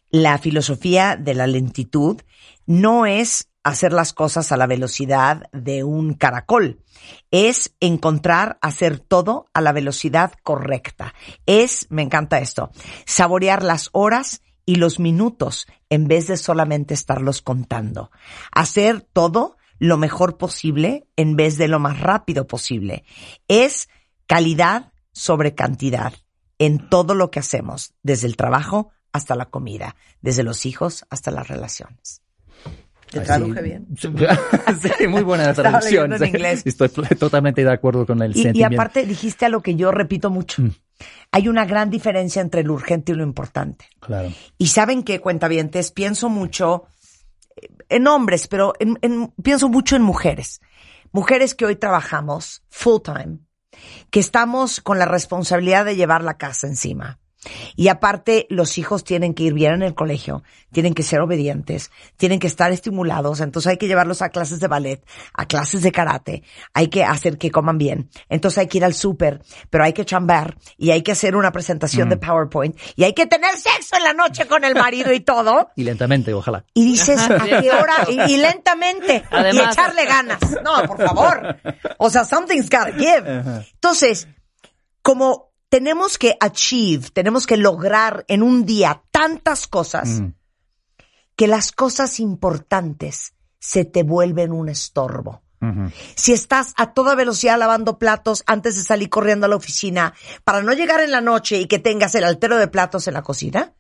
La 0.10 0.38
filosofía 0.38 1.16
de 1.16 1.34
la 1.34 1.48
lentitud 1.48 2.20
no 2.66 3.06
es 3.06 3.50
hacer 3.64 3.94
las 3.94 4.12
cosas 4.12 4.52
a 4.52 4.58
la 4.58 4.68
velocidad 4.68 5.44
de 5.54 5.86
un 5.86 6.16
caracol, 6.16 6.84
es 7.32 7.74
encontrar 7.80 8.58
hacer 8.62 9.00
todo 9.00 9.46
a 9.54 9.62
la 9.62 9.72
velocidad 9.72 10.34
correcta. 10.44 11.14
Es, 11.46 11.88
me 11.90 12.02
encanta 12.02 12.40
esto, 12.40 12.70
saborear 13.06 13.64
las 13.64 13.90
horas 13.94 14.42
y 14.66 14.76
los 14.76 15.00
minutos 15.00 15.68
en 15.90 16.08
vez 16.08 16.28
de 16.28 16.38
solamente 16.38 16.94
estarlos 16.94 17.42
contando. 17.42 18.12
Hacer 18.52 19.02
todo 19.02 19.58
lo 19.80 19.98
mejor 19.98 20.38
posible 20.38 21.08
en 21.16 21.36
vez 21.36 21.58
de 21.58 21.68
lo 21.68 21.80
más 21.80 22.00
rápido 22.00 22.48
posible. 22.48 23.04
Es 23.48 23.90
calidad 24.28 24.94
sobre 25.12 25.56
cantidad 25.56 26.14
en 26.60 26.90
todo 26.90 27.16
lo 27.16 27.32
que 27.32 27.40
hacemos, 27.40 27.94
desde 28.04 28.28
el 28.28 28.38
trabajo 28.38 28.92
hasta 29.12 29.36
la 29.36 29.46
comida, 29.46 29.96
desde 30.22 30.44
los 30.44 30.66
hijos 30.66 31.06
hasta 31.10 31.32
las 31.32 31.48
relaciones. 31.48 32.22
¿Te 33.10 33.20
traduje 33.22 33.62
bien? 33.62 33.88
sí, 34.00 35.08
muy 35.08 35.24
buena 35.24 35.54
traducción. 35.54 36.12
leyendo 36.12 36.26
en 36.26 36.30
inglés. 36.30 36.62
Estoy 36.66 36.88
totalmente 36.90 37.64
de 37.64 37.72
acuerdo 37.72 38.06
con 38.06 38.22
el 38.22 38.36
Y, 38.38 38.52
y 38.54 38.64
aparte 38.64 39.06
dijiste 39.06 39.46
a 39.46 39.50
lo 39.50 39.62
que 39.62 39.76
yo 39.76 39.92
repito 39.92 40.30
mucho. 40.30 40.62
Mm. 40.62 40.72
Hay 41.32 41.48
una 41.48 41.66
gran 41.66 41.90
diferencia 41.90 42.42
entre 42.42 42.64
lo 42.64 42.74
urgente 42.74 43.12
y 43.12 43.16
lo 43.16 43.24
importante. 43.24 43.86
Claro. 44.00 44.32
Y 44.58 44.68
saben 44.68 45.04
qué, 45.04 45.20
cuentavientes, 45.22 45.92
pienso 45.92 46.28
mucho 46.30 46.86
eh, 47.56 47.70
en 47.90 48.08
hombres, 48.08 48.48
pero 48.48 48.74
en- 48.80 49.00
en- 49.02 49.32
pienso 49.42 49.70
mucho 49.70 49.96
en 49.96 50.02
mujeres. 50.02 50.60
Mujeres 51.14 51.56
que 51.56 51.66
hoy 51.66 51.76
trabajamos 51.76 52.64
full 52.70 53.02
time, 53.04 53.40
que 54.10 54.20
estamos 54.20 54.82
con 54.82 55.00
la 55.00 55.06
responsabilidad 55.06 55.86
de 55.86 55.96
llevar 55.96 56.24
la 56.24 56.38
casa 56.38 56.68
encima. 56.68 57.20
Y 57.76 57.88
aparte, 57.88 58.46
los 58.50 58.78
hijos 58.78 59.04
tienen 59.04 59.34
que 59.34 59.44
ir 59.44 59.54
bien 59.54 59.74
en 59.74 59.82
el 59.82 59.96
colegio, 59.96 60.44
tienen 60.72 60.94
que 60.94 61.02
ser 61.02 61.22
obedientes, 61.22 61.90
tienen 62.18 62.40
que 62.40 62.48
estar 62.48 62.72
estimulados, 62.72 63.42
entonces 63.42 63.72
hay 63.72 63.78
que 63.78 63.88
llevarlos 63.88 64.22
a 64.22 64.30
clases 64.30 64.60
de 64.60 64.68
ballet, 64.68 65.04
a 65.34 65.48
clases 65.48 65.82
de 65.82 65.92
karate, 65.92 66.44
hay 66.74 66.88
que 66.88 67.04
hacer 67.04 67.38
que 67.38 67.50
coman 67.50 67.80
bien, 67.80 68.10
entonces 68.30 68.60
hay 68.60 68.68
que 68.68 68.78
ir 68.78 68.86
al 68.86 68.94
súper, 68.94 69.42
pero 69.70 69.84
hay 69.84 69.94
que 69.94 70.06
chambear 70.06 70.56
y 70.78 70.92
hay 70.92 71.02
que 71.02 71.14
hacer 71.14 71.36
una 71.36 71.52
presentación 71.52 72.10
de 72.10 72.18
PowerPoint 72.18 72.78
y 72.96 73.06
hay 73.06 73.14
que 73.14 73.26
tener 73.26 73.58
sexo 73.58 73.98
en 73.98 74.04
la 74.04 74.14
noche 74.14 74.46
con 74.46 74.64
el 74.64 74.76
marido 74.76 75.12
y 75.12 75.20
todo. 75.20 75.70
Y 75.82 75.84
lentamente, 75.84 76.34
ojalá. 76.34 76.64
Y 76.74 76.86
dices, 76.86 77.20
¿a 77.20 77.40
qué 77.40 77.72
hora? 77.72 78.06
Y, 78.08 78.34
y 78.34 78.38
lentamente. 78.38 79.24
Además. 79.32 79.70
Y 79.70 79.72
echarle 79.72 80.06
ganas. 80.06 80.40
No, 80.64 80.84
por 80.86 80.98
favor. 80.98 81.58
O 81.98 82.10
sea, 82.10 82.24
something's 82.24 82.70
gotta 82.70 82.92
give. 82.92 83.24
Entonces, 83.74 84.28
como 85.02 85.51
tenemos 85.72 86.18
que 86.18 86.36
achieve, 86.42 87.10
tenemos 87.12 87.48
que 87.48 87.56
lograr 87.56 88.26
en 88.28 88.44
un 88.44 88.66
día 88.66 89.04
tantas 89.10 89.68
cosas, 89.68 90.20
Mm. 90.20 90.34
que 91.38 91.48
las 91.48 91.72
cosas 91.72 92.20
importantes 92.20 93.34
se 93.58 93.86
te 93.86 94.04
vuelven 94.04 94.52
un 94.52 94.68
estorbo. 94.68 95.42
Si 96.16 96.34
estás 96.34 96.74
a 96.76 96.94
toda 96.94 97.16
velocidad 97.16 97.58
lavando 97.58 98.00
platos 98.00 98.44
antes 98.48 98.76
de 98.76 98.84
salir 98.84 99.10
corriendo 99.10 99.46
a 99.46 99.50
la 99.50 99.56
oficina 99.56 100.14
para 100.44 100.62
no 100.64 100.74
llegar 100.74 101.02
en 101.02 101.12
la 101.12 101.22
noche 101.22 101.60
y 101.60 101.68
que 101.68 101.78
tengas 101.80 102.16
el 102.16 102.24
altero 102.26 102.58
de 102.58 102.68
platos 102.68 103.08
en 103.08 103.14
la 103.14 103.22
cocina, 103.22 103.74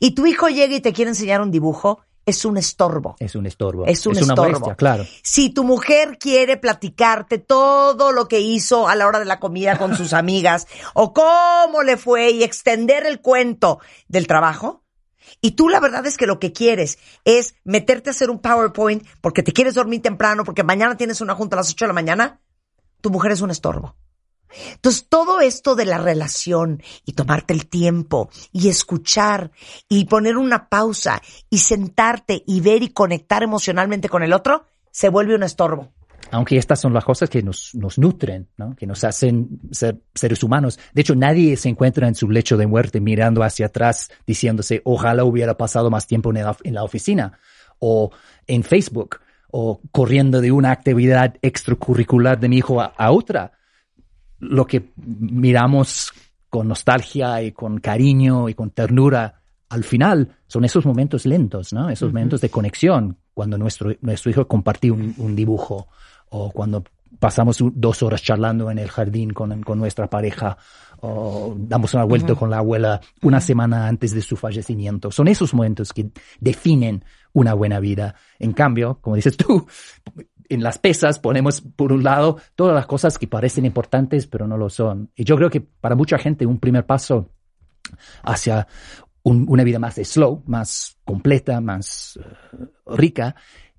y 0.00 0.12
tu 0.14 0.26
hijo 0.26 0.48
llega 0.48 0.74
y 0.74 0.80
te 0.80 0.92
quiere 0.92 1.10
enseñar 1.10 1.42
un 1.42 1.50
dibujo, 1.50 2.00
es 2.26 2.44
un 2.44 2.56
estorbo. 2.58 3.16
Es 3.18 3.34
un 3.34 3.46
estorbo. 3.46 3.86
Es 3.86 4.06
un 4.06 4.12
una 4.12 4.20
estorbo. 4.20 4.42
molestia, 4.44 4.74
claro. 4.76 5.06
Si 5.22 5.50
tu 5.50 5.64
mujer 5.64 6.18
quiere 6.18 6.56
platicarte 6.56 7.38
todo 7.38 8.12
lo 8.12 8.28
que 8.28 8.40
hizo 8.40 8.88
a 8.88 8.94
la 8.94 9.06
hora 9.06 9.18
de 9.18 9.24
la 9.24 9.40
comida 9.40 9.78
con 9.78 9.96
sus 9.96 10.12
amigas 10.12 10.66
o 10.94 11.12
cómo 11.12 11.82
le 11.82 11.96
fue 11.96 12.30
y 12.30 12.42
extender 12.44 13.06
el 13.06 13.20
cuento 13.20 13.80
del 14.08 14.26
trabajo, 14.26 14.84
Y 15.42 15.52
tú 15.52 15.68
la 15.68 15.80
verdad 15.80 16.04
es 16.06 16.16
que 16.16 16.26
lo 16.26 16.38
que 16.38 16.52
quieres 16.52 16.98
es 17.24 17.54
meterte 17.64 18.10
a 18.10 18.12
hacer 18.12 18.30
un 18.30 18.40
PowerPoint 18.40 19.06
porque 19.20 19.42
te 19.42 19.52
quieres 19.52 19.74
dormir 19.74 20.02
temprano, 20.02 20.44
porque 20.44 20.62
mañana 20.64 20.96
tienes 20.96 21.20
una 21.20 21.34
junta 21.34 21.56
a 21.56 21.58
las 21.58 21.70
8 21.70 21.84
de 21.84 21.88
la 21.88 21.94
mañana, 21.94 22.40
tu 23.00 23.10
mujer 23.10 23.32
es 23.32 23.40
un 23.40 23.50
estorbo. 23.50 23.94
Entonces, 24.74 25.06
todo 25.08 25.40
esto 25.40 25.74
de 25.74 25.84
la 25.84 25.98
relación 25.98 26.82
y 27.04 27.12
tomarte 27.12 27.54
el 27.54 27.66
tiempo 27.66 28.30
y 28.52 28.68
escuchar 28.68 29.50
y 29.88 30.06
poner 30.06 30.36
una 30.36 30.68
pausa 30.68 31.22
y 31.48 31.58
sentarte 31.58 32.42
y 32.46 32.60
ver 32.60 32.82
y 32.82 32.90
conectar 32.90 33.42
emocionalmente 33.42 34.08
con 34.08 34.22
el 34.22 34.32
otro, 34.32 34.64
se 34.90 35.08
vuelve 35.08 35.34
un 35.34 35.42
estorbo. 35.42 35.92
Aunque 36.32 36.56
estas 36.56 36.80
son 36.80 36.92
las 36.92 37.04
cosas 37.04 37.28
que 37.28 37.42
nos, 37.42 37.74
nos 37.74 37.98
nutren, 37.98 38.48
¿no? 38.56 38.76
que 38.76 38.86
nos 38.86 39.02
hacen 39.02 39.60
ser 39.72 40.00
seres 40.14 40.42
humanos. 40.44 40.78
De 40.92 41.00
hecho, 41.00 41.16
nadie 41.16 41.56
se 41.56 41.68
encuentra 41.68 42.06
en 42.06 42.14
su 42.14 42.30
lecho 42.30 42.56
de 42.56 42.66
muerte 42.66 43.00
mirando 43.00 43.42
hacia 43.42 43.66
atrás 43.66 44.10
diciéndose, 44.26 44.80
ojalá 44.84 45.24
hubiera 45.24 45.56
pasado 45.56 45.90
más 45.90 46.06
tiempo 46.06 46.30
en 46.30 46.44
la, 46.44 46.56
en 46.62 46.74
la 46.74 46.84
oficina 46.84 47.38
o 47.78 48.10
en 48.46 48.62
Facebook 48.62 49.20
o 49.50 49.80
corriendo 49.90 50.40
de 50.40 50.52
una 50.52 50.70
actividad 50.70 51.34
extracurricular 51.42 52.38
de 52.38 52.48
mi 52.48 52.58
hijo 52.58 52.80
a, 52.80 52.86
a 52.96 53.10
otra. 53.10 53.52
Lo 54.40 54.66
que 54.66 54.90
miramos 54.96 56.12
con 56.48 56.68
nostalgia 56.68 57.42
y 57.42 57.52
con 57.52 57.78
cariño 57.78 58.48
y 58.48 58.54
con 58.54 58.70
ternura 58.70 59.42
al 59.68 59.84
final 59.84 60.36
son 60.48 60.64
esos 60.64 60.84
momentos 60.84 61.24
lentos, 61.26 61.72
¿no? 61.72 61.90
Esos 61.90 62.12
momentos 62.12 62.40
de 62.40 62.50
conexión, 62.50 63.16
cuando 63.32 63.56
nuestro, 63.56 63.94
nuestro 64.00 64.30
hijo 64.30 64.48
compartió 64.48 64.94
un, 64.94 65.14
un 65.16 65.36
dibujo 65.36 65.88
o 66.30 66.50
cuando 66.50 66.82
pasamos 67.20 67.58
dos 67.60 68.02
horas 68.02 68.22
charlando 68.22 68.70
en 68.70 68.78
el 68.78 68.88
jardín 68.88 69.32
con, 69.32 69.62
con 69.62 69.78
nuestra 69.78 70.08
pareja 70.08 70.56
o 71.00 71.54
damos 71.56 71.94
una 71.94 72.04
vuelta 72.04 72.34
con 72.34 72.50
la 72.50 72.58
abuela 72.58 73.00
una 73.22 73.40
semana 73.40 73.86
antes 73.86 74.12
de 74.12 74.22
su 74.22 74.36
fallecimiento. 74.36 75.10
Son 75.10 75.28
esos 75.28 75.54
momentos 75.54 75.92
que 75.92 76.10
definen 76.40 77.04
una 77.32 77.54
buena 77.54 77.78
vida. 77.78 78.14
En 78.38 78.52
cambio, 78.52 78.98
como 79.00 79.16
dices 79.16 79.36
tú, 79.36 79.66
en 80.50 80.62
las 80.62 80.78
pesas 80.78 81.18
ponemos 81.18 81.60
por 81.60 81.92
un 81.92 82.02
lado 82.04 82.36
todas 82.54 82.74
las 82.74 82.86
cosas 82.86 83.18
que 83.18 83.26
parecen 83.26 83.64
importantes 83.64 84.26
pero 84.26 84.46
no 84.46 84.58
lo 84.58 84.68
son. 84.68 85.10
Y 85.14 85.24
yo 85.24 85.36
creo 85.36 85.48
que 85.48 85.60
para 85.60 85.94
mucha 85.94 86.18
gente 86.18 86.44
un 86.44 86.58
primer 86.58 86.84
paso 86.84 87.30
hacia 88.22 88.66
un- 89.22 89.46
una 89.48 89.64
vida 89.64 89.78
más 89.78 89.94
slow, 89.94 90.42
más 90.46 90.98
completa, 91.04 91.60
más 91.60 92.18
eh, 92.18 92.66
rica, 92.86 93.34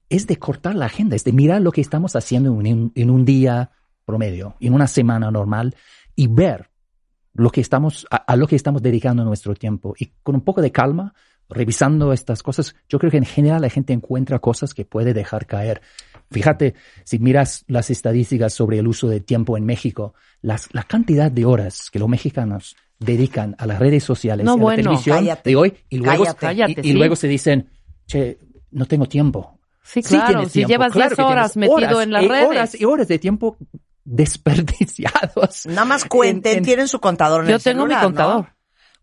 es 0.10 0.28
de 0.28 0.38
cortar 0.38 0.76
la 0.76 0.86
agenda, 0.88 1.16
es 1.16 1.24
de 1.24 1.32
mirar 1.32 1.62
lo 1.62 1.72
que 1.72 1.82
estamos 1.82 2.16
haciendo 2.16 2.60
en 2.62 3.10
un, 3.10 3.26
día 3.26 3.72
promedio, 4.06 4.56
en 4.60 4.74
una 4.74 4.88
semana 4.88 5.32
normal 5.32 5.76
y 6.16 6.28
ver 6.28 6.70
a 8.28 8.36
lo 8.36 8.48
que 8.48 8.56
estamos 8.56 8.82
dedicando 8.82 9.24
nuestro 9.24 9.56
tiempo. 9.56 9.94
Y 9.98 10.12
con 10.22 10.36
un 10.36 10.42
poco 10.42 10.62
de 10.62 10.72
calma, 10.72 11.14
revisando 11.52 12.14
estas 12.14 12.42
cosas, 12.44 12.76
yo 12.90 12.98
creo 13.00 13.12
que 13.12 13.18
en 13.18 13.26
general 13.26 13.62
la 13.62 13.70
gente 13.70 13.94
encuentra 13.94 14.40
cosas 14.40 14.74
que 14.74 14.86
puede 14.86 15.14
dejar 15.14 15.46
caer. 15.46 15.82
Fíjate, 16.32 16.76
si 17.04 17.20
miras 17.20 17.64
las 17.68 17.90
estadísticas 17.90 18.54
sobre 18.54 18.80
el 18.80 18.88
uso 18.88 19.08
de 19.10 19.20
tiempo 19.20 19.58
en 19.58 19.66
México, 19.66 20.14
las, 20.42 20.70
la 20.74 20.84
cantidad 20.84 21.30
de 21.32 21.46
horas 21.46 21.90
que 21.92 22.00
los 22.00 22.08
mexicanos 22.08 22.76
dedican 23.00 23.56
a 23.58 23.66
las 23.68 23.80
redes 23.80 24.04
sociales 24.04 24.46
No, 24.46 24.54
y 24.54 24.56
a 24.56 24.58
la 24.58 24.62
bueno, 24.64 24.84
televisión 24.84 25.18
cállate, 25.18 25.50
de 25.50 25.56
hoy 25.56 25.74
y 25.90 25.98
luego, 25.98 26.24
cállate. 26.24 26.40
Cállate, 26.40 26.72
y, 26.78 26.80
y 26.80 26.92
sí. 26.92 26.94
luego 26.94 27.16
se 27.16 27.28
dicen, 27.28 27.70
che, 28.08 28.38
no 28.72 28.86
tengo 28.86 29.06
tiempo. 29.08 29.60
Sí, 29.84 30.02
Sí 30.04 30.10
claro. 30.10 30.28
tienes 30.28 30.48
si 30.52 30.60
tiempo, 30.60 30.70
llevas 30.72 30.92
claro 30.94 31.10
10 31.10 31.16
que 31.18 31.22
horas 31.24 31.58
metido 31.58 31.76
horas 31.78 32.04
en 32.04 32.12
las 32.12 32.24
y 32.24 32.28
redes. 32.28 32.48
Horas 32.48 32.82
y 32.82 32.86
horas 32.86 33.08
de 33.08 33.20
tiempo 33.20 33.58
desperdiciados. 34.06 35.66
Nada 35.66 35.86
más 35.86 36.06
cuenten, 36.06 36.52
En- 36.54 36.58
en- 36.60 36.64
tienen 36.64 36.88
su 36.88 37.00
contador 37.00 37.44
en 37.44 37.50
Yo 37.50 37.56
el 37.58 37.64
tengo 37.64 37.86
mi 37.86 37.94
celular, 37.94 38.14
¿no? 38.14 38.48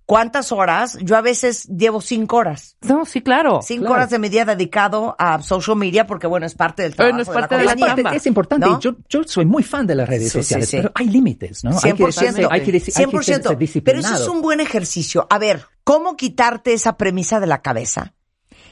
¿Cuántas 0.09 0.53
horas? 0.53 0.97
Yo 1.03 1.19
a 1.19 1.21
veces 1.21 1.67
llevo 1.67 2.01
cinco 2.01 2.39
horas. 2.39 2.79
No, 2.81 3.05
sí, 3.05 3.21
claro. 3.21 3.61
Cinco 3.63 3.83
Claro. 3.83 3.95
horas 3.97 4.09
de 4.11 4.19
mi 4.19 4.31
día 4.31 4.47
dedicado 4.47 5.15
a 5.19 5.43
social 5.43 5.77
media 5.77 6.07
porque, 6.07 6.27
bueno, 6.27 6.47
es 6.47 6.55
parte 6.55 6.83
del 6.83 6.95
trabajo 6.95 7.13
Bueno, 7.13 7.23
es 7.25 7.29
de 7.29 7.35
parte 7.35 7.55
la 7.57 7.61
de 7.75 7.81
la 7.81 7.87
chamba. 7.95 8.15
Es 8.17 8.25
importante. 8.27 8.67
¿No? 8.67 8.81
Yo, 8.81 8.93
yo 9.07 9.23
soy 9.25 9.45
muy 9.45 9.63
fan 9.63 9.87
de 9.87 9.95
las 9.97 10.09
redes 10.09 10.33
Sí, 10.33 10.39
sociales, 10.39 10.71
sí. 10.71 10.79
pero 10.79 10.93
hay 10.95 11.09
límites, 11.11 11.63
¿no? 11.63 11.73
Hay 11.83 11.93
que, 11.93 12.05
100%. 12.05 12.49
hay 12.51 12.63
que, 12.63 12.73
deci- 12.73 12.97
hay 12.97 13.05
que 13.07 13.23
ser, 13.23 13.43
100%. 13.43 13.67
ser 13.69 13.83
Pero 13.83 13.99
eso 13.99 14.15
es 14.15 14.27
un 14.29 14.41
buen 14.41 14.61
ejercicio. 14.61 15.27
A 15.29 15.39
ver, 15.39 15.67
¿cómo 15.85 16.17
quitarte 16.17 16.73
esa 16.73 16.97
premisa 16.97 17.39
de 17.39 17.47
la 17.47 17.61
cabeza? 17.61 18.15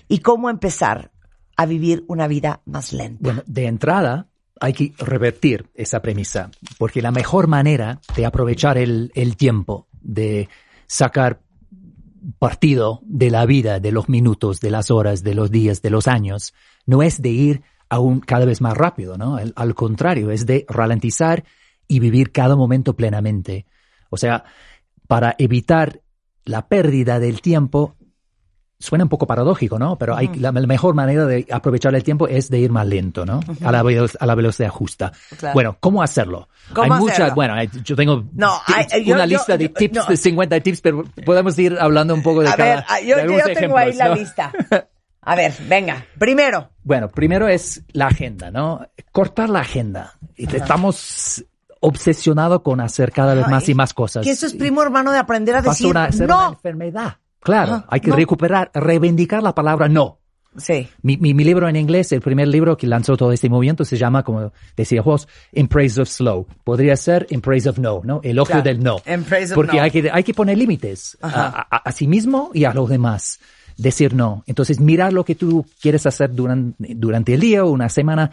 Y 0.09 0.21
cómo 0.21 0.49
empezar 0.49 1.11
a 1.55 1.67
vivir 1.67 2.03
una 2.09 2.29
vida 2.29 2.63
más 2.65 2.95
lenta. 2.95 3.19
Bueno, 3.21 3.43
de 3.45 3.67
entrada 3.67 4.29
hay 4.59 4.73
que 4.73 4.95
revertir 4.97 5.69
esa 5.75 6.01
premisa, 6.01 6.51
porque 6.79 7.03
la 7.03 7.11
mejor 7.11 7.47
manera 7.47 8.01
de 8.17 8.25
aprovechar 8.25 8.79
el, 8.79 9.13
el 9.15 9.37
tiempo, 9.37 9.87
de 10.01 10.49
sacar 10.87 11.41
partido 12.39 13.01
de 13.05 13.31
la 13.31 13.47
vida, 13.47 13.81
de 13.81 13.93
los 13.93 14.09
minutos, 14.09 14.61
de 14.61 14.71
las 14.71 14.91
horas, 14.91 15.23
de 15.23 15.35
los 15.35 15.51
días, 15.51 15.83
de 15.83 15.91
los 15.91 16.09
años, 16.09 16.55
no 16.85 17.03
es 17.03 17.23
de 17.23 17.31
ir 17.31 17.63
aún 17.89 18.21
cada 18.21 18.45
vez 18.45 18.61
más 18.61 18.77
rápido, 18.77 19.17
¿no? 19.17 19.37
Al, 19.37 19.53
al 19.57 19.75
contrario, 19.75 20.31
es 20.31 20.47
de 20.47 20.67
ralentizar 20.69 21.45
y 21.89 22.01
vivir 22.01 22.33
cada 22.33 22.57
momento 22.57 22.97
plenamente. 22.97 23.67
O 24.11 24.17
sea, 24.17 24.45
para 25.07 25.35
evitar 25.39 26.01
la 26.45 26.69
pérdida 26.69 27.21
del 27.21 27.41
tiempo, 27.41 27.97
suena 28.79 29.05
un 29.05 29.09
poco 29.09 29.27
paradójico, 29.27 29.79
¿no? 29.79 29.97
Pero 29.97 30.15
hay, 30.17 30.29
la, 30.37 30.53
la 30.53 30.67
mejor 30.67 30.95
manera 30.95 31.25
de 31.27 31.47
aprovechar 31.51 31.95
el 31.95 32.03
tiempo 32.05 32.29
es 32.29 32.51
de 32.51 32.59
ir 32.59 32.71
más 32.71 32.87
lento, 32.87 33.25
¿no? 33.25 33.41
a, 33.65 33.73
la, 33.73 33.81
a 33.81 34.27
la 34.27 34.35
velocidad 34.35 34.69
justa. 34.69 35.13
Claro. 35.39 35.55
Bueno, 35.55 35.77
¿cómo 35.81 36.03
hacerlo? 36.03 36.49
¿Cómo 36.75 36.95
hay 36.95 37.01
muchas, 37.01 37.35
bueno, 37.35 37.55
hay- 37.55 37.71
yo 37.85 37.97
tengo 37.97 38.25
No, 38.35 38.53
hay- 38.67 39.05
yo- 39.05 39.15
una 39.15 39.25
yo- 39.25 39.31
lista 39.39 39.57
de 39.57 39.69
tips, 39.71 39.95
no. 39.97 40.05
de 40.05 40.17
50 40.17 40.61
tips, 40.61 40.81
pero 40.83 41.05
podemos 41.25 41.59
ir 41.59 41.77
hablando 41.81 42.13
un 42.15 42.23
poco 42.23 42.43
de 42.43 42.49
A 42.49 42.55
cada 42.57 42.75
ver, 42.77 42.85
ah, 42.89 43.01
yo, 43.01 43.17
de 43.17 43.55
tengo 43.55 43.77
ahí 43.79 43.93
la 43.95 44.09
¿no? 44.09 44.15
lista. 44.17 44.53
A 45.29 45.35
ver, 45.35 45.53
venga. 45.69 46.05
Primero, 46.19 46.71
Bueno, 46.85 47.09
primero 47.09 47.49
es 47.49 47.83
la 47.93 48.07
agenda, 48.07 48.53
¿no? 48.53 48.87
Cortar 49.11 49.49
la 49.49 49.59
agenda. 49.61 50.13
Estamos 50.37 51.45
obsesionados 51.81 52.63
con 52.63 52.81
hacer 52.81 53.11
cada 53.13 53.35
vez 53.35 53.49
más 53.49 53.69
y 53.69 53.75
más 53.75 53.93
cosas. 53.93 54.25
que 54.25 54.31
eso 54.31 54.47
es 54.47 54.55
primo 54.55 54.83
hermano 54.83 55.13
de 55.13 55.19
aprender 55.19 55.57
a 55.57 55.63
decir 55.63 55.89
una, 55.89 56.11
ser 56.13 56.27
una 56.27 56.37
no. 56.37 56.49
enfermedad. 56.53 57.17
Claro, 57.47 57.73
Ajá, 57.75 57.87
hay 57.89 58.01
que 58.01 58.11
no. 58.11 58.17
recuperar, 58.17 58.71
reivindicar 58.75 59.43
la 59.43 59.55
palabra 59.55 59.89
no. 59.89 60.19
Sí. 60.59 60.89
Mi, 61.03 61.17
mi, 61.19 61.33
mi 61.35 61.45
libro 61.45 61.69
en 61.69 61.77
inglés, 61.77 62.11
el 62.13 62.21
primer 62.23 62.49
libro 62.49 62.77
que 62.77 62.87
lanzó 62.87 63.17
todo 63.17 63.31
este 63.31 63.49
movimiento, 63.49 63.85
se 63.85 63.97
llama, 63.97 64.23
como 64.25 64.53
decía 64.77 65.03
Jos, 65.03 65.29
In 65.53 65.69
Praise 65.69 66.01
of 66.01 66.09
Slow. 66.09 66.47
Podría 66.65 66.97
ser 66.97 67.27
In 67.31 67.41
Praise 67.43 67.69
of 67.69 67.79
No, 67.79 68.01
¿no? 68.05 68.21
El 68.25 68.39
ojo 68.39 68.49
Claro, 68.49 68.63
del 68.65 68.83
no. 68.83 68.97
In 69.07 69.23
praise 69.25 69.53
of 69.53 69.55
Porque 69.55 69.77
no. 69.77 69.83
hay 69.83 69.91
que, 69.91 70.11
hay 70.11 70.25
que 70.25 70.35
poner 70.35 70.57
límites 70.59 71.17
a, 71.23 71.61
a 71.85 71.93
sí 71.93 72.09
mismo 72.09 72.51
y 72.55 72.65
a 72.65 72.73
los 72.75 72.89
demás. 72.89 73.39
Decir 73.77 74.15
no. 74.15 74.43
Entonces, 74.47 74.81
mirar 74.81 75.13
lo 75.13 75.25
que 75.25 75.35
tú 75.35 75.67
quieres 75.83 76.07
hacer 76.07 76.35
durante, 76.35 76.95
durante 76.95 77.35
el 77.35 77.41
día 77.41 77.63
o 77.63 77.71
una 77.71 77.91
semana, 77.91 78.31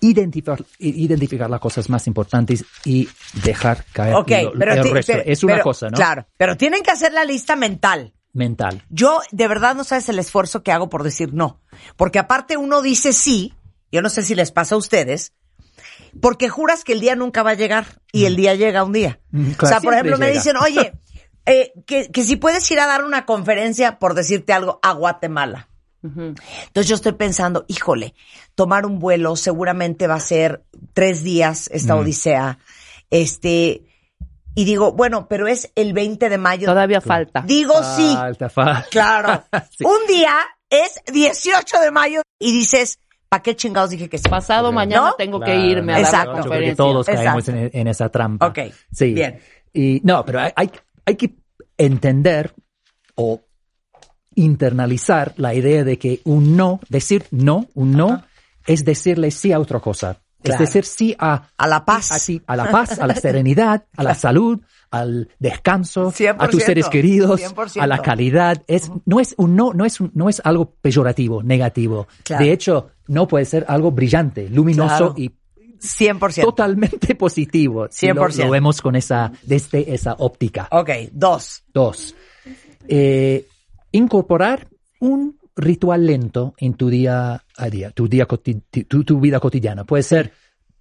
identificar, 0.00 0.64
identificar 0.78 1.48
las 1.50 1.60
cosas 1.60 1.88
más 1.90 2.06
importantes 2.06 2.64
y 2.84 3.08
dejar 3.42 3.84
caer 3.92 4.12
lo- 4.14 4.24
pero, 4.24 4.72
el 4.74 4.90
resto. 4.90 5.12
pero- 5.12 5.24
es 5.26 5.42
una 5.44 5.54
pero- 5.54 5.64
cosa, 5.64 5.88
¿no? 5.88 5.96
Claro, 5.96 6.26
pero 6.36 6.56
tienen 6.56 6.82
que 6.82 6.90
hacer 6.90 7.12
la 7.12 7.24
lista 7.24 7.56
mental. 7.56 8.12
Mental. 8.32 8.82
Yo, 8.88 9.20
de 9.30 9.46
verdad, 9.48 9.74
no 9.74 9.84
sabes 9.84 10.08
el 10.08 10.18
esfuerzo 10.18 10.62
que 10.62 10.72
hago 10.72 10.88
por 10.88 11.02
decir 11.02 11.34
no. 11.34 11.60
Porque 11.96 12.18
aparte 12.18 12.56
uno 12.56 12.80
dice 12.80 13.12
sí, 13.12 13.52
yo 13.90 14.00
no 14.00 14.08
sé 14.08 14.22
si 14.22 14.34
les 14.34 14.52
pasa 14.52 14.74
a 14.74 14.78
ustedes, 14.78 15.34
porque 16.20 16.48
juras 16.48 16.82
que 16.84 16.92
el 16.94 17.00
día 17.00 17.14
nunca 17.14 17.42
va 17.42 17.50
a 17.50 17.54
llegar 17.54 18.00
y 18.10 18.24
el 18.24 18.36
día 18.36 18.54
llega 18.54 18.84
un 18.84 18.92
día. 18.92 19.20
Mm, 19.32 19.50
o 19.60 19.66
sea, 19.66 19.80
por 19.80 19.92
ejemplo, 19.92 20.16
me 20.18 20.30
dicen, 20.30 20.56
oye, 20.56 20.94
eh, 21.46 21.72
que, 21.86 22.10
que 22.10 22.24
si 22.24 22.36
puedes 22.36 22.70
ir 22.70 22.80
a 22.80 22.86
dar 22.86 23.04
una 23.04 23.26
conferencia, 23.26 23.98
por 23.98 24.14
decirte 24.14 24.52
algo, 24.54 24.78
a 24.82 24.92
Guatemala. 24.92 25.68
Entonces 26.02 26.88
yo 26.88 26.94
estoy 26.96 27.12
pensando, 27.12 27.64
híjole, 27.68 28.14
tomar 28.54 28.86
un 28.86 28.98
vuelo 28.98 29.36
seguramente 29.36 30.06
va 30.06 30.14
a 30.16 30.20
ser 30.20 30.64
tres 30.94 31.22
días 31.22 31.68
esta 31.72 31.94
odisea. 31.96 32.58
Este, 33.10 33.84
y 34.54 34.64
digo, 34.64 34.92
bueno, 34.92 35.28
pero 35.28 35.46
es 35.46 35.70
el 35.74 35.92
20 35.92 36.28
de 36.28 36.38
mayo. 36.38 36.66
Todavía 36.66 37.00
falta. 37.00 37.42
Digo 37.46 37.74
sí. 37.96 38.12
Falta, 38.14 38.48
falta. 38.50 38.86
Claro. 38.90 39.44
Sí. 39.78 39.84
Un 39.84 40.06
día 40.08 40.34
es 40.70 41.00
18 41.12 41.80
de 41.80 41.90
mayo 41.90 42.22
y 42.38 42.52
dices, 42.52 42.98
¿para 43.28 43.42
qué 43.42 43.54
chingados 43.54 43.90
dije 43.90 44.08
que 44.08 44.18
sí? 44.18 44.28
Pasado 44.28 44.72
mañana 44.72 45.08
¿No? 45.10 45.14
tengo 45.14 45.38
Claro, 45.38 45.52
que 45.52 45.66
irme 45.66 45.94
a 45.94 46.00
Exacto. 46.00 46.32
la 46.32 46.40
conferencia. 46.40 46.76
todos 46.76 47.06
caemos 47.06 47.48
Exacto. 47.48 47.50
en, 47.52 47.70
en 47.72 47.86
esa 47.88 48.08
trampa. 48.08 48.46
Ok, 48.48 48.58
Sí. 48.92 49.14
bien. 49.14 49.38
Y 49.72 50.00
no, 50.04 50.24
pero 50.24 50.40
hay, 50.40 50.52
hay, 50.56 50.70
hay 51.06 51.16
que 51.16 51.34
entender 51.78 52.54
o 53.14 53.40
internalizar 54.34 55.34
la 55.36 55.54
idea 55.54 55.84
de 55.84 55.98
que 55.98 56.20
un 56.24 56.56
no, 56.56 56.80
decir 56.88 57.24
no, 57.30 57.66
un 57.74 57.92
no, 57.92 58.22
es 58.66 58.84
decirle 58.84 59.30
sí 59.30 59.52
a 59.52 59.58
otra 59.60 59.80
cosa. 59.80 60.18
Claro. 60.42 60.62
Es 60.62 60.68
decir 60.68 60.84
sí 60.84 61.14
a, 61.20 61.48
A 61.56 61.68
la 61.68 61.84
paz. 61.84 62.10
a, 62.10 62.18
sí, 62.18 62.42
a 62.46 62.56
la 62.56 62.68
paz, 62.70 62.98
a 62.98 63.06
la 63.06 63.14
serenidad, 63.14 63.84
a 63.96 64.02
la 64.02 64.14
salud, 64.16 64.60
al 64.90 65.28
descanso, 65.38 66.08
a 66.38 66.48
tus 66.48 66.62
100%, 66.62 66.66
seres 66.66 66.88
queridos, 66.88 67.40
100%. 67.40 67.80
a 67.80 67.86
la 67.86 68.02
calidad. 68.02 68.60
Es, 68.66 68.90
no 69.06 69.20
es 69.20 69.34
un 69.38 69.54
no, 69.54 69.72
no 69.72 69.84
es, 69.84 70.00
un- 70.00 70.10
no 70.14 70.28
es 70.28 70.42
algo 70.44 70.74
peyorativo, 70.80 71.44
negativo. 71.44 72.08
Claro. 72.24 72.44
De 72.44 72.52
hecho, 72.52 72.90
no 73.06 73.28
puede 73.28 73.44
ser 73.44 73.64
algo 73.68 73.92
brillante, 73.92 74.48
luminoso 74.48 75.14
Claro. 75.14 75.14
y 75.16 75.30
100%. 75.80 76.42
totalmente 76.42 77.14
positivo. 77.14 77.86
si 77.90 78.08
lo- 78.08 78.14
100%. 78.14 78.44
Lo, 78.46 78.50
vemos 78.50 78.82
con 78.82 78.96
esa, 78.96 79.30
desde 79.44 79.94
esa 79.94 80.14
óptica. 80.18 80.66
Ok, 80.72 80.90
dos. 81.12 81.62
Dos. 81.72 82.16
Eh, 82.88 83.46
incorporar 83.92 84.68
un 85.00 85.38
ritual 85.54 86.06
lento 86.06 86.54
en 86.58 86.74
tu 86.74 86.88
día 86.88 87.44
a 87.56 87.70
día, 87.70 87.90
tu, 87.90 88.08
día 88.08 88.26
coti- 88.26 88.62
tu, 88.88 89.04
tu 89.04 89.20
vida 89.20 89.38
cotidiana. 89.38 89.84
Puede 89.84 90.02
ser, 90.02 90.32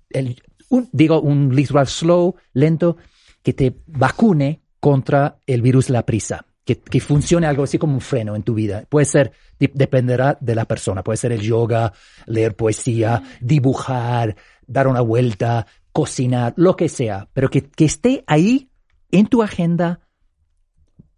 el, 0.09 0.41
un, 0.69 0.89
digo, 0.91 1.21
un 1.21 1.51
ritual 1.51 1.87
slow, 1.87 2.35
lento, 2.53 2.97
que 3.43 3.53
te 3.53 3.75
vacune 3.87 4.61
contra 4.79 5.37
el 5.45 5.61
virus 5.61 5.89
la 5.89 6.05
prisa. 6.05 6.45
Que, 6.63 6.79
que 6.79 6.99
funcione 6.99 7.47
algo 7.47 7.63
así 7.63 7.79
como 7.79 7.95
un 7.95 8.01
freno 8.01 8.35
en 8.35 8.43
tu 8.43 8.53
vida. 8.53 8.83
Puede 8.87 9.05
ser, 9.05 9.31
de- 9.59 9.71
dependerá 9.73 10.37
de 10.39 10.53
la 10.55 10.65
persona. 10.65 11.03
Puede 11.03 11.17
ser 11.17 11.31
el 11.31 11.41
yoga, 11.41 11.91
leer 12.27 12.55
poesía, 12.55 13.23
dibujar, 13.41 14.35
dar 14.67 14.87
una 14.87 15.01
vuelta, 15.01 15.65
cocinar, 15.91 16.53
lo 16.57 16.75
que 16.75 16.87
sea. 16.87 17.27
Pero 17.33 17.49
que, 17.49 17.63
que 17.63 17.85
esté 17.85 18.23
ahí 18.27 18.69
en 19.11 19.25
tu 19.25 19.41
agenda 19.41 20.01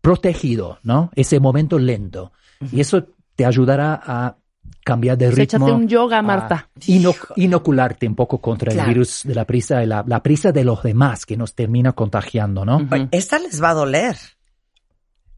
protegido, 0.03 0.79
¿no? 0.83 1.09
Ese 1.15 1.39
momento 1.39 1.79
lento. 1.79 2.33
Y 2.73 2.81
eso 2.81 3.07
te 3.37 3.45
ayudará 3.45 4.01
a 4.05 4.35
cambiar 4.83 5.17
de 5.17 5.27
Pues 5.27 5.37
ritmo. 5.37 5.65
échate 5.67 5.71
un 5.71 5.87
yoga, 5.87 6.21
Marta. 6.21 6.67
ino- 6.87 7.13
inocularte 7.37 8.05
un 8.05 8.13
poco 8.15 8.39
contra 8.41 8.73
Claro. 8.73 8.89
el 8.89 8.93
virus 8.95 9.21
de 9.23 9.33
la 9.33 9.45
prisa 9.45 9.81
y 9.81 9.85
la, 9.87 10.03
la 10.05 10.21
prisa 10.21 10.51
de 10.51 10.65
los 10.65 10.83
demás 10.83 11.25
que 11.25 11.37
nos 11.37 11.55
termina 11.55 11.93
contagiando, 11.93 12.65
¿no? 12.65 12.85
Oye, 12.91 13.07
Esta 13.11 13.39
les 13.39 13.63
va 13.63 13.69
a 13.69 13.73
doler. 13.75 14.17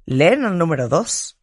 Leen 0.08 0.44
el 0.46 0.58
número 0.58 0.90
dos. 0.90 1.38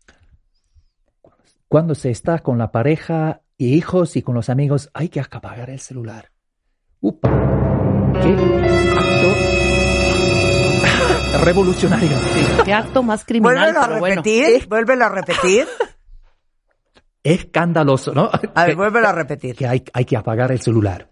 Cuando 1.68 1.94
se 1.94 2.10
está 2.10 2.40
con 2.40 2.58
la 2.58 2.72
pareja 2.72 3.42
y 3.56 3.74
hijos 3.74 4.16
y 4.16 4.22
con 4.22 4.34
los 4.34 4.50
amigos, 4.50 4.90
hay 4.94 5.08
que 5.08 5.20
apagar 5.20 5.70
el 5.70 5.78
celular. 5.78 6.30
Upa. 7.00 7.30
Qué 8.20 8.34
acto 8.98 9.71
revolucionario. 11.42 12.10
Qué 12.64 12.72
acto 12.72 13.02
más 13.02 13.24
criminal, 13.24 13.72
Vuélvelo 13.72 13.80
a 13.80 13.98
bueno. 13.98 14.16
repetir. 14.22 14.68
Vuélvelo 14.68 15.04
a 15.04 15.08
repetir. 15.08 15.66
Escandaloso, 17.22 18.12
¿no? 18.12 18.30
A 18.54 18.66
ver, 18.66 18.76
vuélvelo 18.76 19.08
a 19.08 19.12
repetir. 19.12 19.54
que 19.56 19.66
hay, 19.66 19.84
hay 19.92 20.04
que 20.04 20.16
apagar 20.16 20.50
el 20.52 20.60
celular. 20.60 21.08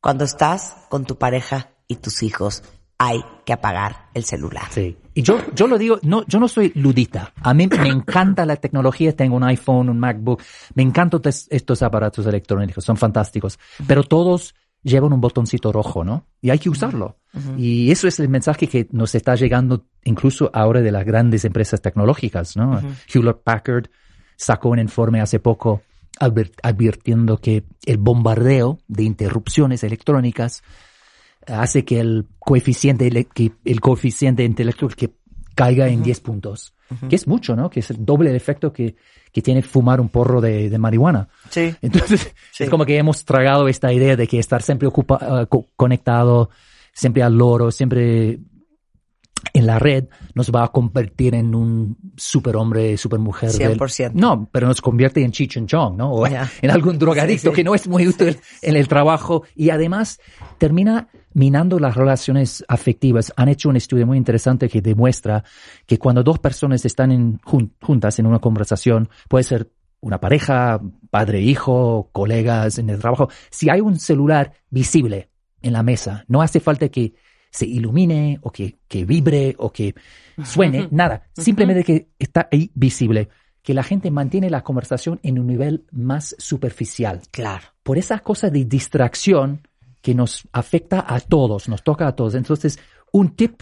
Cuando 0.00 0.24
estás 0.24 0.76
con 0.88 1.04
tu 1.04 1.16
pareja 1.16 1.70
y 1.86 1.96
tus 1.96 2.22
hijos, 2.22 2.62
hay 2.98 3.20
que 3.44 3.52
apagar 3.52 4.08
el 4.14 4.24
celular. 4.24 4.64
Sí. 4.70 4.96
Y 5.14 5.22
yo, 5.22 5.38
yo 5.54 5.66
lo 5.66 5.76
digo, 5.76 5.98
no, 6.02 6.24
yo 6.26 6.38
no 6.38 6.48
soy 6.48 6.72
ludita. 6.74 7.32
A 7.42 7.52
mí 7.52 7.66
me 7.66 7.88
encanta 7.88 8.46
la 8.46 8.56
tecnología. 8.56 9.14
Tengo 9.14 9.36
un 9.36 9.44
iPhone, 9.44 9.88
un 9.90 9.98
MacBook. 9.98 10.42
Me 10.74 10.82
encantan 10.82 11.20
estos 11.24 11.82
aparatos 11.82 12.26
electrónicos. 12.26 12.84
Son 12.84 12.96
fantásticos. 12.96 13.58
Pero 13.86 14.04
todos 14.04 14.54
llevan 14.82 15.12
un 15.12 15.20
botoncito 15.20 15.72
rojo, 15.72 16.04
¿no? 16.04 16.26
Y 16.40 16.50
hay 16.50 16.58
que 16.58 16.70
usarlo. 16.70 17.18
Y 17.56 17.90
eso 17.90 18.08
es 18.08 18.20
el 18.20 18.28
mensaje 18.28 18.66
que 18.68 18.88
nos 18.90 19.14
está 19.14 19.34
llegando 19.36 19.86
incluso 20.04 20.50
ahora 20.52 20.80
de 20.80 20.92
las 20.92 21.04
grandes 21.04 21.44
empresas 21.44 21.80
tecnológicas, 21.80 22.56
¿no? 22.56 22.80
Hewlett 23.12 23.42
Packard 23.42 23.86
sacó 24.36 24.70
un 24.70 24.78
informe 24.78 25.20
hace 25.20 25.38
poco 25.38 25.82
advirtiendo 26.18 27.38
que 27.38 27.64
el 27.86 27.96
bombardeo 27.96 28.78
de 28.86 29.04
interrupciones 29.04 29.82
electrónicas 29.82 30.62
hace 31.46 31.84
que 31.84 32.00
el 32.00 32.26
coeficiente, 32.38 33.26
que 33.34 33.52
el 33.64 33.80
coeficiente 33.80 34.44
intelectual 34.44 34.94
que 34.94 35.14
caiga 35.54 35.88
en 35.88 36.02
10 36.02 36.20
puntos, 36.20 36.74
que 37.08 37.16
es 37.16 37.26
mucho, 37.26 37.54
¿no? 37.56 37.68
Que 37.70 37.80
es 37.80 37.90
el 37.90 38.04
doble 38.04 38.34
efecto 38.36 38.72
que, 38.72 38.94
que 39.32 39.42
tiene 39.42 39.62
fumar 39.62 40.00
un 40.00 40.08
porro 40.08 40.40
de, 40.40 40.68
de 40.70 40.78
marihuana. 40.78 41.28
Sí. 41.50 41.74
Entonces, 41.82 42.32
Sí. 42.52 42.64
es 42.64 42.70
como 42.70 42.84
que 42.84 42.96
hemos 42.98 43.24
tragado 43.24 43.68
esta 43.68 43.92
idea 43.92 44.16
de 44.16 44.26
que 44.26 44.38
estar 44.38 44.62
siempre 44.62 44.86
ocupa, 44.88 45.18
ah, 45.20 45.46
co- 45.46 45.66
conectado, 45.76 46.50
siempre 46.92 47.22
al 47.22 47.36
loro, 47.36 47.70
siempre 47.70 48.38
en 49.54 49.66
la 49.66 49.78
red, 49.78 50.04
nos 50.34 50.50
va 50.50 50.64
a 50.64 50.68
convertir 50.68 51.34
en 51.34 51.54
un 51.54 51.96
superhombre, 52.16 52.96
supermujer. 52.96 53.50
del- 53.52 53.76
100%. 53.78 54.12
No, 54.14 54.48
pero 54.52 54.66
nos 54.66 54.80
convierte 54.80 55.22
en 55.24 55.32
Cheech 55.32 55.56
and 55.58 55.68
Chong, 55.68 55.96
¿no? 55.96 56.12
O 56.12 56.26
en 56.26 56.70
algún 56.70 56.98
drogadicto 56.98 57.50
Sí, 57.50 57.54
sí. 57.54 57.56
que 57.56 57.64
no 57.64 57.74
es 57.74 57.86
muy 57.88 58.06
útil 58.06 58.38
en 58.62 58.76
el 58.76 58.88
trabajo 58.88 59.42
y 59.56 59.70
además 59.70 60.20
termina 60.58 61.08
minando 61.34 61.78
las 61.78 61.96
relaciones 61.96 62.64
afectivas. 62.68 63.32
Han 63.36 63.48
hecho 63.48 63.68
un 63.68 63.76
estudio 63.76 64.06
muy 64.06 64.16
interesante 64.18 64.68
que 64.68 64.80
demuestra 64.82 65.42
que 65.86 65.98
cuando 65.98 66.22
dos 66.22 66.38
personas 66.38 66.84
están 66.84 67.10
en- 67.10 67.38
jun- 67.40 67.72
juntas 67.80 68.18
en 68.18 68.26
una 68.26 68.38
conversación, 68.38 69.08
puede 69.28 69.44
ser 69.44 69.70
una 70.00 70.20
pareja, 70.20 70.80
padre, 71.10 71.40
hijo, 71.40 72.10
colegas 72.12 72.78
en 72.78 72.90
el 72.90 72.98
trabajo, 72.98 73.28
si 73.50 73.70
hay 73.70 73.80
un 73.80 73.98
celular 73.98 74.52
visible 74.68 75.30
en 75.62 75.72
la 75.74 75.82
mesa, 75.84 76.24
no 76.26 76.42
hace 76.42 76.58
falta 76.58 76.88
que 76.88 77.14
se 77.52 77.66
ilumine 77.66 78.38
o 78.42 78.50
que, 78.50 78.78
que 78.88 79.04
vibre 79.04 79.54
o 79.58 79.70
que 79.70 79.94
suene, 80.44 80.88
nada, 80.90 81.28
simplemente 81.36 81.84
que 81.84 82.08
está 82.18 82.48
ahí 82.50 82.70
visible, 82.74 83.28
que 83.62 83.74
la 83.74 83.82
gente 83.84 84.10
mantiene 84.10 84.50
la 84.50 84.64
conversación 84.64 85.20
en 85.22 85.38
un 85.38 85.46
nivel 85.46 85.84
más 85.92 86.34
superficial 86.38 87.20
Claro. 87.30 87.66
por 87.84 87.98
esa 87.98 88.18
cosa 88.20 88.48
de 88.50 88.64
distracción 88.64 89.60
que 90.00 90.14
nos 90.14 90.48
afecta 90.52 91.04
a 91.06 91.20
todos, 91.20 91.68
nos 91.68 91.84
toca 91.84 92.08
a 92.08 92.16
todos. 92.16 92.34
Entonces, 92.34 92.78
un 93.12 93.36
tip, 93.36 93.60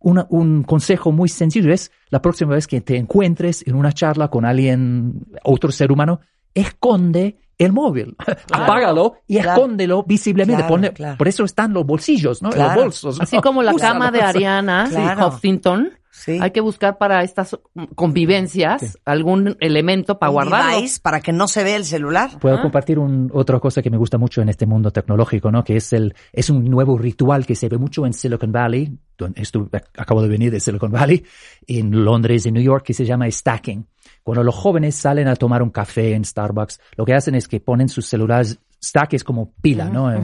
una- 0.00 0.26
un 0.28 0.62
consejo 0.64 1.10
muy 1.12 1.28
sencillo 1.30 1.72
es 1.72 1.90
la 2.10 2.20
próxima 2.20 2.54
vez 2.54 2.66
que 2.66 2.82
te 2.82 2.96
encuentres 2.98 3.66
en 3.66 3.74
una 3.76 3.92
charla 3.92 4.28
con 4.28 4.44
alguien, 4.44 5.22
otro 5.42 5.70
ser 5.70 5.90
humano, 5.90 6.20
esconde 6.54 7.38
el 7.58 7.72
móvil, 7.72 8.16
apágalo 8.52 9.14
y 9.28 9.36
claro. 9.38 9.52
escóndelo 9.60 10.02
visiblemente. 10.02 10.64
Claro, 10.66 10.92
claro. 10.92 11.18
Por 11.18 11.28
eso 11.28 11.44
están 11.44 11.72
los 11.72 11.86
bolsillos, 11.86 12.42
¿no? 12.42 12.50
Claro. 12.50 12.74
Los 12.74 12.84
bolsos. 12.84 13.18
¿no? 13.18 13.22
Así 13.22 13.40
como 13.40 13.62
la 13.62 13.72
Úsalo. 13.74 13.92
cama 13.94 14.10
de 14.10 14.22
Ariana 14.22 14.86
Claro. 14.90 15.28
Huffington, 15.28 15.90
Sí. 16.10 16.38
hay 16.40 16.52
que 16.52 16.60
buscar 16.60 16.96
para 16.96 17.22
estas 17.24 17.58
convivencias 17.96 18.98
algún 19.04 19.56
elemento 19.60 20.18
para 20.18 20.30
guardarlo. 20.30 20.86
para 21.02 21.20
que 21.20 21.32
no 21.32 21.48
se 21.48 21.64
vea 21.64 21.76
el 21.76 21.84
celular. 21.84 22.30
Puedo 22.40 22.62
compartir 22.62 22.98
un, 23.00 23.30
otra 23.34 23.58
cosa 23.58 23.82
que 23.82 23.90
me 23.90 23.96
gusta 23.96 24.16
mucho 24.16 24.40
en 24.40 24.48
este 24.48 24.64
mundo 24.64 24.92
tecnológico, 24.92 25.50
¿no? 25.50 25.64
Que 25.64 25.76
es 25.76 25.92
el, 25.92 26.14
es 26.32 26.50
un 26.50 26.64
nuevo 26.64 26.96
ritual 26.98 27.44
que 27.46 27.56
se 27.56 27.68
ve 27.68 27.78
mucho 27.78 28.06
en 28.06 28.12
Silicon 28.12 28.52
Valley. 28.52 28.96
donde 29.18 29.42
estu- 29.42 29.68
acabo 29.98 30.22
de 30.22 30.28
venir 30.28 30.52
de 30.52 30.60
Silicon 30.60 30.92
Valley, 30.92 31.24
en 31.66 32.04
Londres 32.04 32.46
y 32.46 32.52
New 32.52 32.62
York, 32.62 32.84
que 32.84 32.94
se 32.94 33.04
llama 33.04 33.28
stacking. 33.30 33.84
Cuando 34.24 34.42
los 34.42 34.54
jóvenes 34.56 34.96
salen 34.96 35.28
a 35.28 35.36
tomar 35.36 35.62
un 35.62 35.70
café 35.70 36.14
en 36.14 36.24
Starbucks, 36.24 36.80
lo 36.96 37.04
que 37.04 37.14
hacen 37.14 37.36
es 37.36 37.46
que 37.46 37.60
ponen 37.60 37.88
sus 37.88 38.06
celulares, 38.06 38.58
stack 38.82 39.12
es 39.14 39.22
como 39.22 39.52
pila, 39.62 39.84
¿no? 39.90 40.10
Eh, 40.12 40.18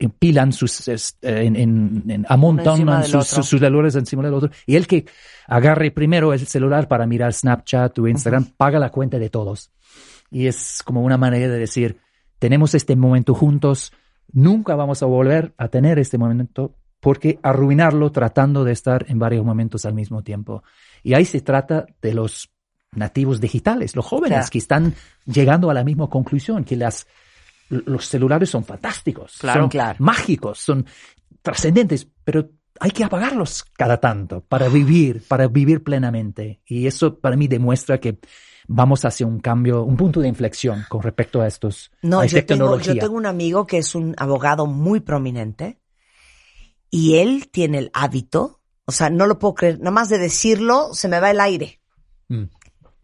eh, 0.00 0.08
Pilan 0.18 0.52
sus, 0.52 0.88
es- 0.88 1.16
eh, 1.22 1.42
en, 1.44 1.54
en, 1.54 2.04
en- 2.08 2.26
amontonan 2.28 3.04
sus, 3.04 3.26
sus 3.36 3.46
sus 3.46 3.60
celulares 3.60 3.94
encima 3.94 4.22
del 4.24 4.34
otro. 4.34 4.50
Y 4.66 4.74
el 4.76 4.86
que 4.86 5.04
agarre 5.46 5.90
primero 5.90 6.32
el 6.32 6.40
celular 6.46 6.88
para 6.88 7.06
mirar 7.06 7.32
Snapchat 7.32 7.98
o 7.98 8.08
Instagram, 8.08 8.44
paga 8.56 8.78
la 8.78 8.90
cuenta 8.90 9.18
de 9.18 9.30
todos. 9.30 9.70
Y 10.30 10.46
es 10.46 10.82
como 10.84 11.02
una 11.02 11.16
manera 11.16 11.48
de 11.52 11.58
decir, 11.58 11.98
tenemos 12.38 12.74
este 12.74 12.96
momento 12.96 13.34
juntos, 13.34 13.92
nunca 14.32 14.74
vamos 14.74 15.02
a 15.02 15.06
volver 15.06 15.52
a 15.58 15.68
tener 15.68 15.98
este 15.98 16.18
momento 16.18 16.74
porque 17.00 17.38
arruinarlo 17.42 18.10
tratando 18.10 18.64
de 18.64 18.72
estar 18.72 19.06
en 19.08 19.18
varios 19.18 19.44
momentos 19.44 19.84
al 19.86 19.94
mismo 19.94 20.22
tiempo. 20.22 20.62
Y 21.02 21.14
ahí 21.14 21.24
se 21.24 21.40
trata 21.40 21.86
de 22.02 22.12
los 22.14 22.50
nativos 22.92 23.40
digitales, 23.40 23.94
los 23.94 24.04
jóvenes 24.06 24.38
Claro. 24.38 24.50
que 24.50 24.58
están 24.58 24.94
llegando 25.26 25.70
a 25.70 25.74
la 25.74 25.84
misma 25.84 26.08
conclusión, 26.08 26.64
que 26.64 26.76
las, 26.76 27.06
los 27.68 28.06
celulares 28.06 28.50
son 28.50 28.64
fantásticos, 28.64 29.36
Claro. 29.38 29.62
son 29.62 29.68
Claro. 29.70 29.96
mágicos, 30.00 30.58
son 30.58 30.86
trascendentes, 31.42 32.08
pero 32.24 32.48
hay 32.80 32.90
que 32.90 33.04
apagarlos 33.04 33.64
cada 33.76 33.98
tanto 33.98 34.40
para 34.42 34.68
vivir, 34.68 35.22
para 35.26 35.48
vivir 35.48 35.82
plenamente. 35.82 36.60
Y 36.66 36.86
eso 36.86 37.18
para 37.18 37.36
mí 37.36 37.48
demuestra 37.48 37.98
que 37.98 38.18
vamos 38.68 39.04
hacia 39.04 39.26
un 39.26 39.40
cambio, 39.40 39.82
un 39.82 39.96
punto 39.96 40.20
de 40.20 40.28
inflexión 40.28 40.84
con 40.88 41.02
respecto 41.02 41.40
a 41.40 41.46
estos 41.46 41.90
No, 42.02 42.20
a 42.20 42.26
yo 42.26 42.44
tengo, 42.44 42.78
yo 42.80 42.96
tengo 42.98 43.16
un 43.16 43.26
amigo 43.26 43.66
que 43.66 43.78
es 43.78 43.94
un 43.94 44.14
abogado 44.18 44.66
muy 44.66 45.00
prominente 45.00 45.78
y 46.90 47.16
él 47.16 47.48
tiene 47.50 47.78
el 47.78 47.90
hábito, 47.94 48.60
o 48.86 48.92
sea, 48.92 49.10
no 49.10 49.26
lo 49.26 49.38
puedo 49.38 49.54
creer, 49.54 49.78
nada 49.78 49.90
más 49.90 50.08
de 50.08 50.18
decirlo 50.18 50.90
se 50.92 51.08
me 51.08 51.18
va 51.20 51.30
el 51.30 51.40
aire. 51.40 51.80
Mm. 52.28 52.44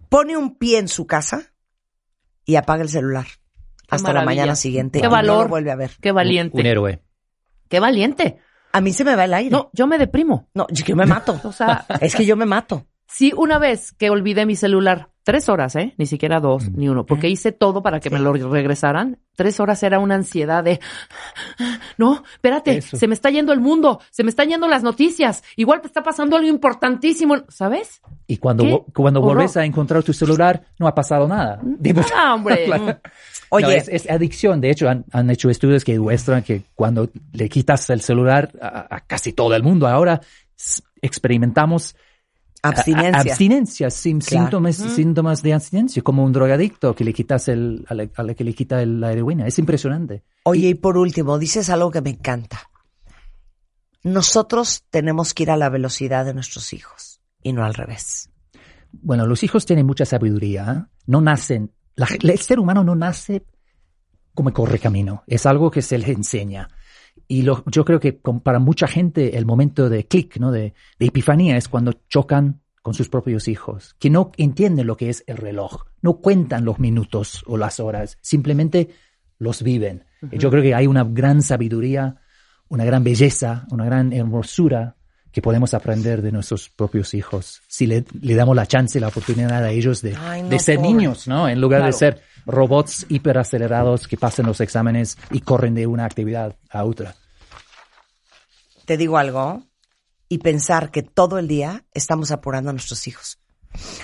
Pone 0.09 0.37
un 0.37 0.57
pie 0.57 0.79
en 0.79 0.89
su 0.89 1.07
casa 1.07 1.53
y 2.45 2.57
apaga 2.57 2.83
el 2.83 2.89
celular 2.89 3.27
hasta 3.89 4.13
la 4.13 4.25
mañana 4.25 4.55
siguiente. 4.57 5.01
Qué 5.01 5.07
y 5.07 5.09
no 5.09 5.13
valor. 5.13 5.45
lo 5.45 5.49
vuelve 5.49 5.71
a 5.71 5.77
ver. 5.77 5.93
Qué 6.01 6.13
valiente. 6.13 6.59
Un 6.59 6.67
héroe. 6.67 7.03
Qué 7.69 7.81
valiente. 7.81 8.39
A 8.73 8.81
mí 8.81 8.93
se 8.93 9.05
me 9.05 9.15
va 9.15 9.25
el 9.25 9.35
aire. 9.35 9.51
No, 9.51 9.71
yo 9.73 9.87
me 9.87 9.99
deprimo. 9.99 10.49
no, 10.55 10.67
yo 10.71 10.85
que 10.85 10.95
me 10.95 11.07
mato. 11.07 11.41
O 11.45 11.53
sea, 11.53 11.87
es 12.01 12.15
que 12.15 12.27
yo 12.27 12.37
me 12.37 12.47
mato. 12.47 12.87
sí, 13.07 13.33
una 13.37 13.59
vez 13.59 13.93
que 13.93 14.11
olvidé 14.11 14.47
mi 14.47 14.57
celular, 14.57 15.11
tres 15.25 15.49
horas, 15.49 15.75
¿eh? 15.77 15.95
Ni 15.99 16.07
siquiera 16.07 16.39
dos, 16.39 16.71
ni 16.71 16.89
uno, 16.89 17.05
porque 17.07 17.29
hice 17.29 17.51
todo 17.51 17.83
para 17.83 17.99
que 17.99 18.11
me 18.11 18.19
lo 18.21 18.33
regresaran. 18.33 19.19
Tres 19.35 19.59
horas 19.59 19.83
era 19.83 19.99
una 19.99 20.15
ansiedad 20.15 20.63
de, 20.63 20.79
no, 21.99 22.23
espérate, 22.35 22.77
Eso. 22.79 22.97
se 22.97 23.09
me 23.09 23.15
está 23.15 23.31
yendo 23.31 23.53
el 23.53 23.59
mundo, 23.61 24.01
se 24.11 24.23
me 24.23 24.31
están 24.31 24.49
yendo 24.49 24.69
las 24.69 24.83
noticias, 24.85 25.43
igual 25.57 25.81
te 25.81 25.89
está 25.89 26.03
pasando 26.05 26.37
algo 26.37 26.49
importantísimo, 26.49 27.37
¿sabes? 27.49 28.01
Y 28.29 28.37
cuando, 28.37 28.63
¿Qué 28.65 28.71
vo- 28.73 28.85
cuando 28.95 29.21
horror? 29.21 29.35
vuelves 29.37 29.57
a 29.57 29.65
encontrar 29.65 30.03
tu 30.05 30.13
celular, 30.13 30.63
no 30.79 30.87
ha 30.87 30.95
pasado 30.95 31.27
nada. 31.27 31.59
Digo, 31.65 32.03
Ah, 32.17 32.35
hombre. 32.35 32.65
Claro. 32.67 32.99
Oye. 33.51 33.67
No, 33.67 33.71
es, 33.73 33.89
es 33.89 34.11
adicción. 34.11 34.61
De 34.61 34.71
hecho, 34.71 34.89
han, 34.89 35.05
han 35.13 35.31
hecho 35.31 35.49
estudios 35.51 35.85
que 35.85 35.93
demuestran 35.93 36.43
que 36.43 36.63
cuando 36.75 37.09
le 37.33 37.49
quitas 37.49 37.89
el 37.91 38.01
celular 38.01 38.51
a, 38.61 38.97
a 38.97 39.01
casi 39.01 39.33
todo 39.33 39.55
el 39.55 39.63
mundo 39.63 39.87
ahora, 39.87 40.21
experimentamos 41.03 41.95
Abstinencia. 42.69 43.21
abstinencia, 43.21 43.89
Claro. 43.89 44.21
síntomas, 44.21 44.77
síntomas 44.77 45.43
de 45.43 45.53
abstinencia, 45.55 46.03
como 46.03 46.25
un 46.25 46.33
drogadicto 46.33 46.95
que 46.95 47.05
le 47.05 47.13
quitas 47.13 47.49
el, 47.49 47.85
a 47.89 47.95
la, 47.95 48.09
a 48.17 48.23
la 48.23 48.35
que 48.35 48.45
le 48.45 48.55
quita 48.55 48.81
el- 48.83 49.01
la 49.01 49.13
heroína. 49.13 49.47
Es 49.47 49.59
impresionante. 49.59 50.23
Oye, 50.45 50.69
y 50.69 50.75
por 50.75 50.97
último, 50.97 51.39
dices 51.39 51.69
algo 51.71 51.91
que 51.91 52.01
me 52.01 52.11
encanta. 52.11 52.69
Nosotros 54.03 54.85
tenemos 54.91 55.33
que 55.35 55.45
ir 55.45 55.51
a 55.51 55.57
la 55.57 55.71
velocidad 55.71 56.25
de 56.25 56.35
nuestros 56.35 56.73
hijos 56.73 57.21
y 57.43 57.53
no 57.53 57.65
al 57.65 57.75
revés. 57.75 58.31
Bueno, 58.93 59.27
los 59.27 59.43
hijos 59.43 59.65
tienen 59.67 59.87
mucha 59.87 60.05
sabiduría. 60.05 60.73
¿eh? 60.73 60.93
No 61.07 61.21
nacen, 61.21 61.73
la- 61.97 62.09
el 62.23 62.39
ser 62.39 62.59
humano 62.61 62.85
no 62.85 62.95
nace 62.95 63.45
como 64.35 64.53
corre 64.53 64.79
camino. 64.79 65.23
Es 65.27 65.47
algo 65.47 65.71
que 65.71 65.81
se 65.83 65.97
les 65.99 66.09
enseña. 66.09 66.69
Y 67.35 67.43
lo- 67.43 67.65
yo 67.67 67.85
creo 67.85 67.99
que 68.01 68.19
con- 68.19 68.41
para 68.41 68.59
mucha 68.59 68.87
gente 68.87 69.37
el 69.39 69.45
momento 69.47 69.89
de 69.89 70.07
clic, 70.07 70.39
¿no? 70.39 70.51
de, 70.53 70.75
de 70.99 71.07
epifanía 71.07 71.57
es 71.57 71.69
cuando 71.69 71.93
chocan 72.09 72.61
con 72.83 72.93
sus 72.95 73.09
propios 73.09 73.49
hijos, 73.49 73.97
que 73.99 74.11
no 74.11 74.31
entienden 74.37 74.87
lo 74.87 74.97
que 74.97 75.09
es 75.09 75.25
el 75.27 75.39
reloj, 75.39 75.85
no 76.03 76.19
cuentan 76.19 76.65
los 76.65 76.79
minutos 76.79 77.43
o 77.47 77.57
las 77.57 77.81
horas, 77.81 78.19
simplemente 78.21 78.91
los 79.39 79.63
viven. 79.63 80.05
Y 80.31 80.39
Yo 80.39 80.51
creo 80.51 80.63
que 80.63 80.75
hay 80.75 80.87
una 80.87 81.03
gran 81.05 81.41
sabiduría, 81.43 82.17
una 82.69 82.85
gran 82.85 83.03
belleza, 83.03 83.67
una 83.71 83.85
gran 83.87 84.13
hermosura 84.13 84.97
que 85.33 85.43
podemos 85.43 85.75
aprender 85.75 86.23
de 86.23 86.31
nuestros 86.31 86.69
propios 86.71 87.13
hijos 87.15 87.61
si 87.69 87.87
le, 87.89 88.05
le 88.21 88.35
damos 88.35 88.55
la 88.55 88.67
chance, 88.67 89.01
la 89.01 89.09
oportunidad 89.09 89.65
a 89.65 89.71
ellos 89.73 90.01
de, 90.03 90.15
Ay, 90.17 90.43
no, 90.45 90.49
de 90.51 90.59
ser 90.61 90.79
niños, 90.79 91.27
¿no? 91.27 91.49
En 91.49 91.61
lugar 91.61 91.81
Claro. 91.81 91.93
de 91.93 91.99
ser 91.99 92.21
robots 92.47 93.07
hiperacelerados 93.09 94.07
que 94.07 94.17
pasan 94.17 94.47
los 94.47 94.61
exámenes 94.61 95.17
y 95.33 95.41
corren 95.41 95.75
de 95.75 95.87
una 95.87 96.05
actividad 96.05 96.55
a 96.71 96.85
otra. 96.85 97.15
Te 98.87 98.97
digo 98.97 99.19
algo 99.19 99.63
y 100.29 100.39
pensar 100.39 100.91
que 100.91 101.03
todo 101.03 101.39
el 101.39 101.49
día 101.49 101.85
estamos 101.93 102.31
apurando 102.31 102.71
a 102.71 102.73
nuestros 102.73 103.07
hijos. 103.07 103.39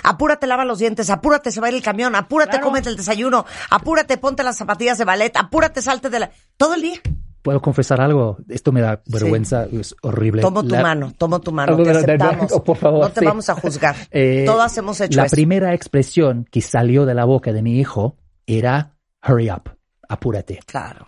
Apúrate, 0.03 0.47
lava 0.47 0.65
los 0.65 0.79
dientes, 0.79 1.09
apúrate, 1.09 1.51
se 1.51 1.61
va 1.61 1.67
a 1.67 1.69
ir 1.69 1.77
el 1.77 1.81
camión, 1.83 2.15
apúrate, 2.15 2.51
Claro. 2.51 2.65
cómete 2.67 2.89
el 2.89 2.97
desayuno, 2.97 3.45
apúrate, 3.69 4.17
ponte 4.17 4.43
las 4.43 4.57
zapatillas 4.57 4.97
de 4.97 5.05
ballet, 5.05 5.31
apúrate, 5.37 5.81
salte 5.81 6.09
de 6.09 6.19
la... 6.19 6.31
Todo 6.57 6.73
el 6.75 6.81
día. 6.81 6.99
¿Puedo 7.41 7.61
confesar 7.61 8.01
algo? 8.01 8.37
Esto 8.49 8.71
me 8.71 8.81
da 8.81 9.01
vergüenza, 9.07 9.65
es 9.71 9.95
horrible. 10.03 10.41
Tomo 10.41 10.61
tu 10.61 10.69
La- 10.69 10.81
mano, 10.83 11.13
tomo 11.17 11.39
tu 11.39 11.51
mano, 11.51 11.75
te 11.81 11.89
aceptamos. 11.89 12.51
oh, 12.51 12.63
por 12.63 12.77
favor, 12.77 12.99
no 13.01 13.09
te 13.11 13.21
sí. 13.21 13.25
vamos 13.25 13.49
a 13.49 13.55
juzgar. 13.55 13.95
Eh, 14.11 14.43
Todas 14.45 14.77
hemos 14.77 14.99
hecho 15.01 15.17
La 15.17 15.25
eso. 15.25 15.35
primera 15.35 15.73
expresión 15.73 16.45
que 16.51 16.61
salió 16.61 17.05
de 17.05 17.15
la 17.15 17.25
boca 17.25 17.51
de 17.53 17.61
mi 17.63 17.79
hijo 17.79 18.17
era 18.45 18.97
hurry 19.27 19.49
up, 19.49 19.71
apúrate. 20.07 20.59
Claro. 20.67 21.07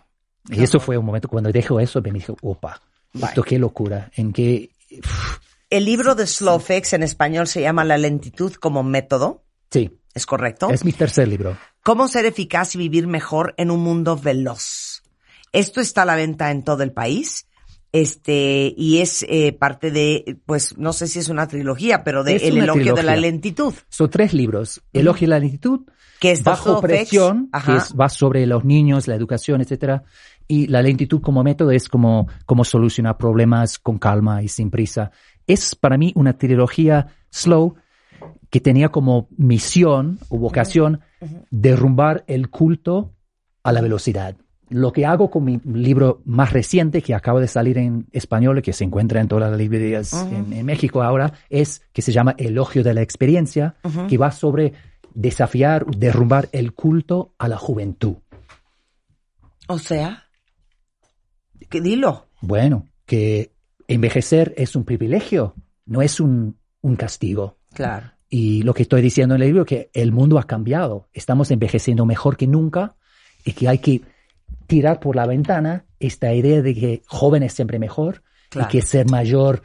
Y 0.49 0.63
eso 0.63 0.79
fue 0.79 0.97
un 0.97 1.05
momento 1.05 1.27
cuando 1.27 1.51
dejo 1.51 1.79
eso, 1.79 2.01
me 2.01 2.11
dijo, 2.11 2.35
opa, 2.41 2.81
esto 3.13 3.43
qué 3.43 3.59
locura, 3.59 4.11
en 4.15 4.33
qué... 4.33 4.69
El 5.69 5.85
libro 5.85 6.13
de 6.15 6.27
Slow 6.27 6.59
Fix 6.59 6.93
en 6.93 7.03
español 7.03 7.47
se 7.47 7.61
llama 7.61 7.83
La 7.83 7.97
lentitud 7.97 8.53
como 8.53 8.83
método. 8.83 9.43
Sí, 9.71 9.91
¿Es 10.13 10.25
correcto? 10.27 10.69
es 10.69 10.85
mi 10.85 10.91
tercer 10.91 11.27
libro. 11.27 11.57
Cómo 11.81 12.07
ser 12.07 12.25
eficaz 12.25 12.75
y 12.75 12.77
vivir 12.77 13.07
mejor 13.07 13.55
en 13.57 13.71
un 13.71 13.81
mundo 13.81 14.15
veloz. 14.15 15.01
Esto 15.51 15.81
está 15.81 16.03
a 16.03 16.05
la 16.05 16.15
venta 16.15 16.51
en 16.51 16.63
todo 16.63 16.83
el 16.83 16.91
país. 16.91 17.47
Este, 17.91 18.73
y 18.75 18.99
es 18.99 19.23
eh, 19.29 19.53
parte 19.53 19.91
de, 19.91 20.37
pues, 20.47 20.77
no 20.79 20.93
sé 20.93 21.07
si 21.07 21.19
es 21.19 21.29
una 21.29 21.47
trilogía, 21.47 22.03
pero 22.03 22.23
de 22.23 22.35
Es 22.37 22.43
El 22.43 22.57
elogio 22.57 22.95
de 22.95 23.03
la 23.03 23.11
trilogía. 23.13 23.15
lentitud. 23.21 23.73
Son 23.89 24.09
tres 24.09 24.33
libros. 24.33 24.81
Elogio 24.93 25.27
la 25.27 25.37
lentitud, 25.39 25.81
Que 26.19 26.31
es 26.31 26.39
de 26.39 26.49
Bajo 26.49 26.81
presión, 26.81 27.49
que 27.51 27.57
Ajá. 27.57 27.77
es- 27.77 27.93
va 27.99 28.09
sobre 28.09 28.47
los 28.47 28.65
niños, 28.65 29.07
la 29.07 29.13
educación, 29.15 29.61
etcétera. 29.61 30.03
Y 30.47 30.67
la 30.67 30.81
lentitud 30.81 31.21
como 31.21 31.43
método 31.43 31.71
es 31.71 31.89
como, 31.89 32.27
como 32.45 32.63
solucionar 32.63 33.17
problemas 33.17 33.79
con 33.79 33.97
calma 33.97 34.43
y 34.43 34.47
sin 34.47 34.69
prisa. 34.69 35.11
Es 35.47 35.75
para 35.75 35.97
mí 35.97 36.11
una 36.15 36.37
trilogía 36.37 37.07
slow 37.29 37.75
que 38.49 38.59
tenía 38.59 38.89
como 38.89 39.27
misión 39.35 40.19
o 40.29 40.37
vocación 40.37 41.01
derrumbar 41.49 42.23
el 42.27 42.49
culto 42.49 43.13
a 43.63 43.71
la 43.71 43.81
velocidad. 43.81 44.35
Lo 44.69 44.91
que 44.91 45.05
hago 45.05 45.29
con 45.29 45.43
mi 45.43 45.59
libro 45.65 46.21
más 46.25 46.53
reciente, 46.53 47.01
que 47.01 47.13
acaba 47.13 47.39
de 47.39 47.47
salir 47.47 47.77
en 47.77 48.07
español 48.11 48.59
y 48.59 48.61
que 48.61 48.73
se 48.73 48.83
encuentra 48.83 49.21
en 49.21 49.27
todas 49.27 49.49
las 49.49 49.59
librerías 49.59 50.13
en, 50.31 50.53
en 50.53 50.65
México 50.65 51.03
ahora, 51.03 51.33
es 51.49 51.81
que 51.93 52.01
se 52.01 52.11
llama 52.11 52.35
Elogio 52.37 52.83
de 52.83 52.93
la 52.93 53.01
Experiencia, 53.01 53.75
que 54.07 54.17
va 54.17 54.31
sobre 54.31 54.73
desafiar, 55.13 55.85
derrumbar 55.85 56.49
el 56.51 56.73
culto 56.73 57.33
a 57.37 57.47
la 57.47 57.57
juventud. 57.57 58.15
O 59.67 59.79
sea, 59.79 60.25
que 61.73 61.81
dilo. 61.81 62.27
Bueno, 62.41 62.87
que 63.05 63.51
envejecer 63.87 64.53
es 64.57 64.75
un 64.75 64.83
privilegio, 64.85 65.55
no 65.85 66.01
es 66.03 66.19
un, 66.19 66.57
un 66.81 66.95
castigo. 66.95 67.57
Claro. 67.73 68.11
Y 68.29 68.61
lo 68.61 68.73
que 68.73 68.83
estoy 68.83 69.01
diciendo 69.01 69.35
en 69.35 69.41
el 69.41 69.47
libro 69.47 69.63
es 69.63 69.67
que 69.67 69.89
el 69.93 70.11
mundo 70.11 70.37
ha 70.39 70.43
cambiado, 70.45 71.07
estamos 71.13 71.49
envejeciendo 71.51 72.05
mejor 72.05 72.37
que 72.37 72.47
nunca 72.47 72.95
y 73.43 73.53
que 73.53 73.67
hay 73.67 73.79
que 73.79 74.01
tirar 74.67 74.99
por 74.99 75.15
la 75.15 75.25
ventana 75.25 75.85
esta 75.99 76.33
idea 76.33 76.61
de 76.61 76.73
que 76.75 77.01
joven 77.07 77.43
es 77.43 77.53
siempre 77.53 77.79
mejor 77.79 78.21
Claro. 78.49 78.67
y 78.69 78.71
que 78.71 78.81
ser 78.83 79.09
mayor 79.09 79.63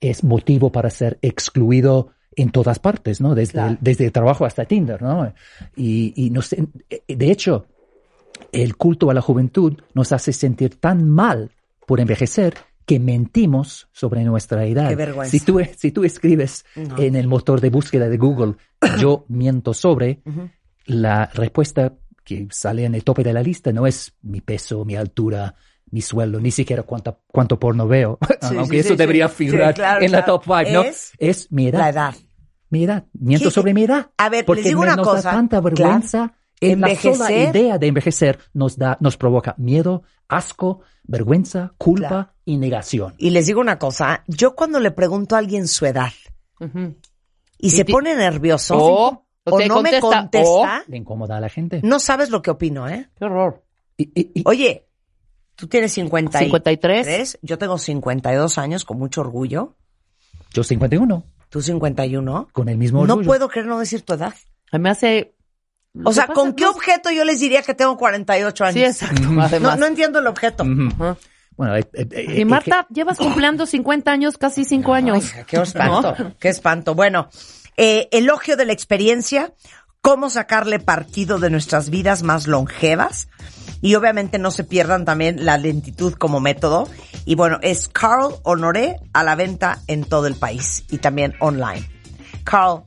es 0.00 0.24
motivo 0.24 0.72
para 0.72 0.90
ser 0.90 1.18
excluido 1.22 2.10
en 2.36 2.50
todas 2.50 2.80
partes, 2.80 3.20
¿no? 3.20 3.34
Desde, 3.36 3.52
Claro. 3.52 3.70
el, 3.70 3.78
desde 3.80 4.06
el 4.06 4.12
trabajo 4.12 4.44
hasta 4.44 4.64
Tinder, 4.64 5.00
¿no? 5.00 5.32
Y, 5.76 6.12
y 6.16 6.30
no 6.30 6.42
sé, 6.42 6.66
de 7.06 7.30
hecho, 7.30 7.66
el 8.52 8.76
culto 8.76 9.10
a 9.10 9.14
la 9.14 9.20
juventud 9.20 9.74
nos 9.94 10.12
hace 10.12 10.32
sentir 10.32 10.76
tan 10.80 11.08
mal 11.08 11.50
por 11.86 12.00
envejecer 12.00 12.54
que 12.86 13.00
mentimos 13.00 13.88
sobre 13.92 14.24
nuestra 14.24 14.64
edad. 14.66 14.88
Qué 14.88 14.96
vergüenza. 14.96 15.30
Si 15.30 15.40
tú, 15.40 15.60
si 15.76 15.90
tú 15.90 16.04
escribes 16.04 16.64
en 16.74 17.16
el 17.16 17.26
motor 17.28 17.60
de 17.60 17.70
búsqueda 17.70 18.08
de 18.08 18.18
Google, 18.18 18.54
yo 19.00 19.24
miento 19.28 19.72
sobre, 19.74 20.20
la 20.86 21.26
respuesta 21.32 21.94
que 22.24 22.46
sale 22.50 22.84
en 22.84 22.94
el 22.94 23.04
tope 23.04 23.22
de 23.22 23.32
la 23.32 23.42
lista 23.42 23.72
no 23.72 23.86
es 23.86 24.14
mi 24.22 24.40
peso, 24.40 24.84
mi 24.84 24.96
altura, 24.96 25.54
mi 25.90 26.00
sueldo, 26.02 26.40
ni 26.40 26.50
siquiera 26.50 26.82
cuánto, 26.82 27.20
cuánto 27.26 27.58
porno 27.58 27.86
veo, 27.86 28.18
Sí, 28.42 28.56
aunque 28.56 28.76
sí, 28.76 28.80
eso 28.80 28.88
sí, 28.90 28.96
debería 28.96 29.28
figurar 29.28 29.74
claro, 29.74 30.04
en 30.04 30.12
la 30.12 30.24
claro. 30.24 30.40
top 30.40 30.44
five, 30.44 30.72
¿no? 30.72 30.82
Es 30.82 31.12
Es 31.18 31.52
mi 31.52 31.68
edad. 31.68 31.78
La 31.78 31.88
edad. 31.90 32.14
Mi 32.70 32.84
edad. 32.84 33.04
Miento 33.12 33.48
¿Qué- 33.48 33.54
sobre 33.54 33.72
mi 33.74 33.84
edad. 33.84 34.10
A 34.18 34.28
ver, 34.28 34.38
les 34.40 34.44
porque 34.46 34.62
digo 34.62 34.80
me- 34.80 34.86
una 34.88 34.96
nos 34.96 35.06
cosa, 35.08 35.22
da 35.22 35.30
tanta 35.36 35.60
claro. 35.60 35.94
Vergüenza. 36.60 36.72
En 36.74 36.80
la 36.80 36.94
sola 37.16 37.28
Envejecer- 37.30 37.50
idea 37.50 37.78
de 37.78 37.86
envejecer 37.86 38.38
nos 38.52 38.76
da, 38.78 38.96
nos 39.00 39.16
provoca 39.16 39.54
miedo, 39.58 40.02
asco, 40.28 40.80
vergüenza, 41.04 41.74
culpa 41.78 42.08
Claro. 42.08 42.28
y 42.44 42.56
negación. 42.56 43.14
Y 43.18 43.30
les 43.30 43.46
digo 43.46 43.60
una 43.60 43.78
cosa, 43.78 44.24
yo 44.26 44.54
cuando 44.54 44.80
le 44.80 44.90
pregunto 44.90 45.34
a 45.34 45.38
alguien 45.38 45.68
su 45.68 45.84
edad 45.86 46.12
Ujú. 46.60 46.94
y, 47.58 47.66
Y 47.68 47.70
se 47.70 47.84
pone 47.84 48.14
nervioso 48.14 48.76
O- 48.76 49.08
o 49.10 49.24
o 49.54 49.58
te 49.58 49.68
no 49.68 49.82
me 49.82 50.00
contesta, 50.00 50.18
contesta, 50.20 50.84
Le 50.88 50.96
incomoda 50.96 51.36
a 51.36 51.40
la 51.40 51.48
gente. 51.50 51.80
no 51.82 51.98
sabes 52.00 52.30
lo 52.30 52.40
que 52.40 52.50
opino, 52.50 52.88
¿eh? 52.88 53.10
Qué 53.18 53.24
horror. 53.26 53.62
Y- 53.98 54.10
y- 54.18 54.30
y- 54.40 54.42
Oye, 54.46 54.88
tú 55.54 55.66
tienes 55.68 55.92
53, 55.92 56.44
53. 56.46 57.38
yo 57.42 57.58
tengo 57.58 57.76
52 57.78 58.56
años 58.58 58.84
con 58.84 58.98
mucho 58.98 59.20
orgullo, 59.20 59.76
yo 60.52 60.64
51, 60.64 61.24
tú 61.50 61.60
51. 61.60 62.48
con 62.52 62.68
el 62.70 62.78
mismo 62.78 63.06
No 63.06 63.14
orgullo. 63.14 63.26
puedo 63.28 63.48
creer 63.48 63.66
no 63.66 63.78
decir 63.78 64.02
tu 64.02 64.14
edad. 64.14 64.32
A 64.72 64.78
mí 64.78 64.82
me 64.82 64.90
hace... 64.90 65.33
O 66.02 66.12
sea, 66.12 66.26
¿Qué 66.26 66.32
¿con 66.32 66.54
qué 66.54 66.66
objeto 66.66 67.10
yo 67.10 67.24
les 67.24 67.38
diría 67.38 67.62
que 67.62 67.74
tengo 67.74 67.96
48 67.96 68.64
años? 68.64 68.74
Sí, 68.74 68.84
exacto. 68.84 69.30
No, 69.30 69.42
Además. 69.42 69.78
no 69.78 69.86
entiendo 69.86 70.18
el 70.18 70.26
objeto. 70.26 70.64
Bueno, 71.56 71.76
eh, 71.76 71.86
eh, 71.92 72.08
eh, 72.10 72.40
Y 72.40 72.44
Marta, 72.44 72.86
llevas 72.90 73.18
cumpliendo 73.18 73.64
50 73.64 74.10
años, 74.10 74.36
casi 74.36 74.64
5 74.64 74.92
años. 74.92 75.32
Ay, 75.36 75.44
qué 75.46 75.56
espanto, 75.58 76.16
qué 76.40 76.48
espanto. 76.48 76.94
Bueno, 76.96 77.28
eh, 77.76 78.08
elogio 78.10 78.56
de 78.56 78.64
la 78.64 78.72
experiencia, 78.72 79.52
cómo 80.00 80.30
sacarle 80.30 80.80
partido 80.80 81.38
de 81.38 81.50
nuestras 81.50 81.90
vidas 81.90 82.24
más 82.24 82.48
longevas. 82.48 83.28
Y 83.80 83.94
obviamente 83.96 84.38
no 84.38 84.50
se 84.50 84.64
pierdan 84.64 85.04
también 85.04 85.44
la 85.44 85.58
lentitud 85.58 86.14
como 86.14 86.40
método. 86.40 86.88
Y 87.24 87.36
bueno, 87.36 87.58
es 87.62 87.88
Carl 87.88 88.34
Honoré 88.42 88.96
a 89.12 89.22
la 89.22 89.36
venta 89.36 89.80
en 89.86 90.04
todo 90.04 90.26
el 90.26 90.34
país 90.34 90.84
y 90.90 90.98
también 90.98 91.34
online. 91.38 91.88
Carl, 92.44 92.82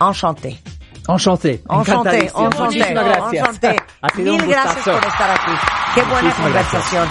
enchanté. 0.00 0.60
Enchanté. 1.08 1.62
Enchanté, 1.68 2.30
Muchísimas 2.34 3.04
gracias. 3.04 3.48
enchanté. 3.48 3.76
Ha 4.00 4.08
sido 4.10 4.32
Mil 4.32 4.42
un 4.42 4.48
gracias 4.48 4.84
por 4.84 5.04
estar 5.04 5.30
aquí. 5.30 5.52
Qué 5.94 6.02
buena 6.02 6.22
Muchísimas 6.22 6.42
conversación. 6.42 7.08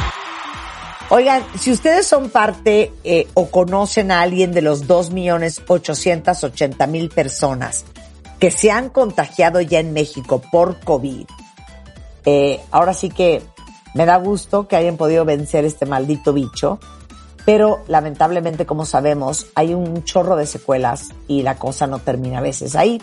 Oigan, 1.10 1.44
si 1.60 1.72
ustedes 1.72 2.08
son 2.08 2.30
parte 2.30 2.94
eh, 3.04 3.28
o 3.36 3.52
conocen 3.52 4.10
a 4.12 4.22
alguien 4.22 4.52
de 4.52 4.64
los 4.64 4.88
2.880.000 4.88 7.14
personas 7.14 7.86
que 8.40 8.50
se 8.50 8.72
han 8.72 8.90
contagiado 8.90 9.62
ya 9.62 9.78
en 9.80 9.94
México 9.94 10.42
por 10.52 10.80
COVID, 10.80 11.28
eh, 12.26 12.60
ahora 12.72 12.96
sí 12.96 13.10
que 13.10 13.44
me 13.94 14.08
da 14.08 14.18
gusto 14.18 14.68
que 14.68 14.76
hayan 14.76 14.98
podido 14.98 15.24
vencer 15.24 15.66
este 15.66 15.86
maldito 15.86 16.34
bicho, 16.34 16.80
pero 17.46 17.84
lamentablemente, 17.88 18.66
como 18.66 18.86
sabemos, 18.86 19.46
hay 19.56 19.76
un 19.76 20.04
chorro 20.04 20.36
de 20.36 20.48
secuelas 20.48 21.12
y 21.28 21.44
la 21.44 21.58
cosa 21.58 21.86
no 21.86 22.00
termina 22.00 22.40
a 22.40 22.42
veces 22.42 22.76
ahí. 22.76 23.00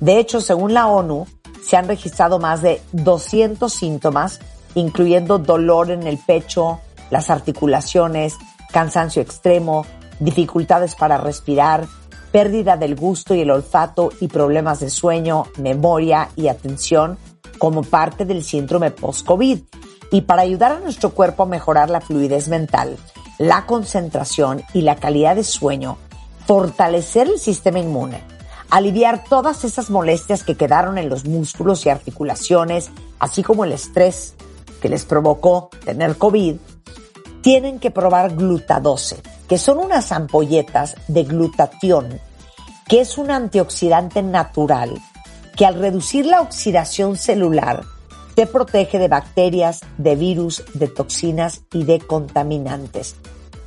De 0.00 0.18
hecho, 0.18 0.40
según 0.40 0.74
la 0.74 0.86
ONU, 0.86 1.26
se 1.62 1.76
han 1.76 1.88
registrado 1.88 2.38
más 2.38 2.62
de 2.62 2.80
200 2.92 3.72
síntomas, 3.72 4.40
incluyendo 4.74 5.38
dolor 5.38 5.90
en 5.90 6.06
el 6.06 6.18
pecho, 6.18 6.80
las 7.10 7.30
articulaciones, 7.30 8.36
cansancio 8.72 9.22
extremo, 9.22 9.84
dificultades 10.20 10.94
para 10.94 11.18
respirar, 11.18 11.86
pérdida 12.32 12.76
del 12.76 12.94
gusto 12.94 13.34
y 13.34 13.40
el 13.40 13.50
olfato 13.50 14.10
y 14.20 14.28
problemas 14.28 14.80
de 14.80 14.90
sueño, 14.90 15.46
memoria 15.56 16.28
y 16.36 16.48
atención 16.48 17.18
como 17.58 17.82
parte 17.82 18.24
del 18.24 18.44
síndrome 18.44 18.90
post-COVID. 18.90 19.60
Y 20.10 20.22
para 20.22 20.42
ayudar 20.42 20.72
a 20.72 20.80
nuestro 20.80 21.10
cuerpo 21.10 21.42
a 21.42 21.46
mejorar 21.46 21.90
la 21.90 22.00
fluidez 22.00 22.48
mental, 22.48 22.96
la 23.38 23.66
concentración 23.66 24.62
y 24.72 24.82
la 24.82 24.96
calidad 24.96 25.36
de 25.36 25.44
sueño, 25.44 25.98
fortalecer 26.46 27.28
el 27.28 27.38
sistema 27.38 27.78
inmune, 27.78 28.22
aliviar 28.70 29.24
todas 29.24 29.64
esas 29.64 29.90
molestias 29.90 30.42
que 30.42 30.56
quedaron 30.56 30.98
en 30.98 31.08
los 31.08 31.24
músculos 31.24 31.86
y 31.86 31.88
articulaciones, 31.88 32.90
así 33.18 33.42
como 33.42 33.64
el 33.64 33.72
estrés 33.72 34.34
que 34.80 34.88
les 34.88 35.04
provocó 35.04 35.70
tener 35.84 36.16
COVID, 36.16 36.56
tienen 37.40 37.78
que 37.78 37.90
probar 37.90 38.34
glutadose, 38.34 39.22
que 39.48 39.58
son 39.58 39.78
unas 39.78 40.12
ampolletas 40.12 40.96
de 41.08 41.24
glutatión, 41.24 42.20
que 42.86 43.00
es 43.00 43.18
un 43.18 43.30
antioxidante 43.30 44.22
natural 44.22 45.00
que 45.56 45.66
al 45.66 45.74
reducir 45.74 46.26
la 46.26 46.40
oxidación 46.40 47.16
celular 47.16 47.82
te 48.36 48.46
protege 48.46 49.00
de 49.00 49.08
bacterias, 49.08 49.80
de 49.96 50.14
virus, 50.14 50.62
de 50.74 50.86
toxinas 50.86 51.62
y 51.72 51.82
de 51.82 51.98
contaminantes. 51.98 53.16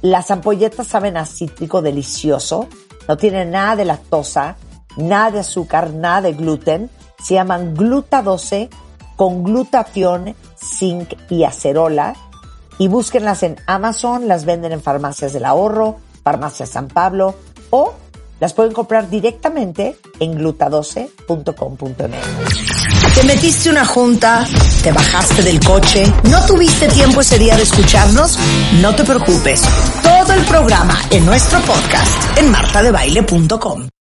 Las 0.02 0.32
ampolletas 0.32 0.88
saben 0.88 1.18
a 1.18 1.26
cítrico 1.26 1.82
delicioso, 1.82 2.70
no 3.08 3.18
tienen 3.18 3.52
nada 3.52 3.76
de 3.76 3.84
lactosa, 3.84 4.56
nada 4.98 5.32
de 5.32 5.40
azúcar, 5.40 5.92
nada 5.92 6.22
de 6.22 6.34
gluten. 6.34 6.90
Se 7.22 7.36
llaman 7.36 7.76
Gluta 7.76 8.22
12 8.22 8.70
con 9.16 9.44
glutatión, 9.44 10.36
zinc 10.58 11.14
y 11.30 11.44
acerola. 11.44 12.16
Y 12.78 12.88
búsquenlas 12.88 13.44
en 13.44 13.58
Amazon, 13.68 14.28
las 14.28 14.46
venden 14.46 14.72
en 14.72 14.82
farmacias 14.82 15.34
del 15.34 15.46
ahorro, 15.46 15.98
farmacia 16.24 16.66
San 16.66 16.88
Pablo 16.88 17.36
o 17.70 17.94
las 18.40 18.54
pueden 18.54 18.74
comprar 18.74 19.10
directamente 19.10 19.98
en 20.20 20.40
gluta12.com.mx. 20.40 23.14
Te 23.14 23.24
metiste 23.24 23.70
una 23.70 23.86
junta, 23.86 24.48
te 24.82 24.92
bajaste 24.92 25.44
del 25.44 25.64
coche, 25.64 26.12
no 26.24 26.44
tuviste 26.48 26.88
tiempo 26.88 27.22
ese 27.22 27.38
día 27.38 27.56
de 27.56 27.62
escucharnos, 27.62 28.40
no 28.82 28.96
te 28.96 29.04
preocupes. 29.04 29.62
Todo 30.02 30.34
el 30.34 30.44
programa 30.46 31.00
en 31.12 31.24
nuestro 31.26 31.60
podcast 31.62 32.40
en 32.40 32.50
martadebaile.com. 32.50 34.01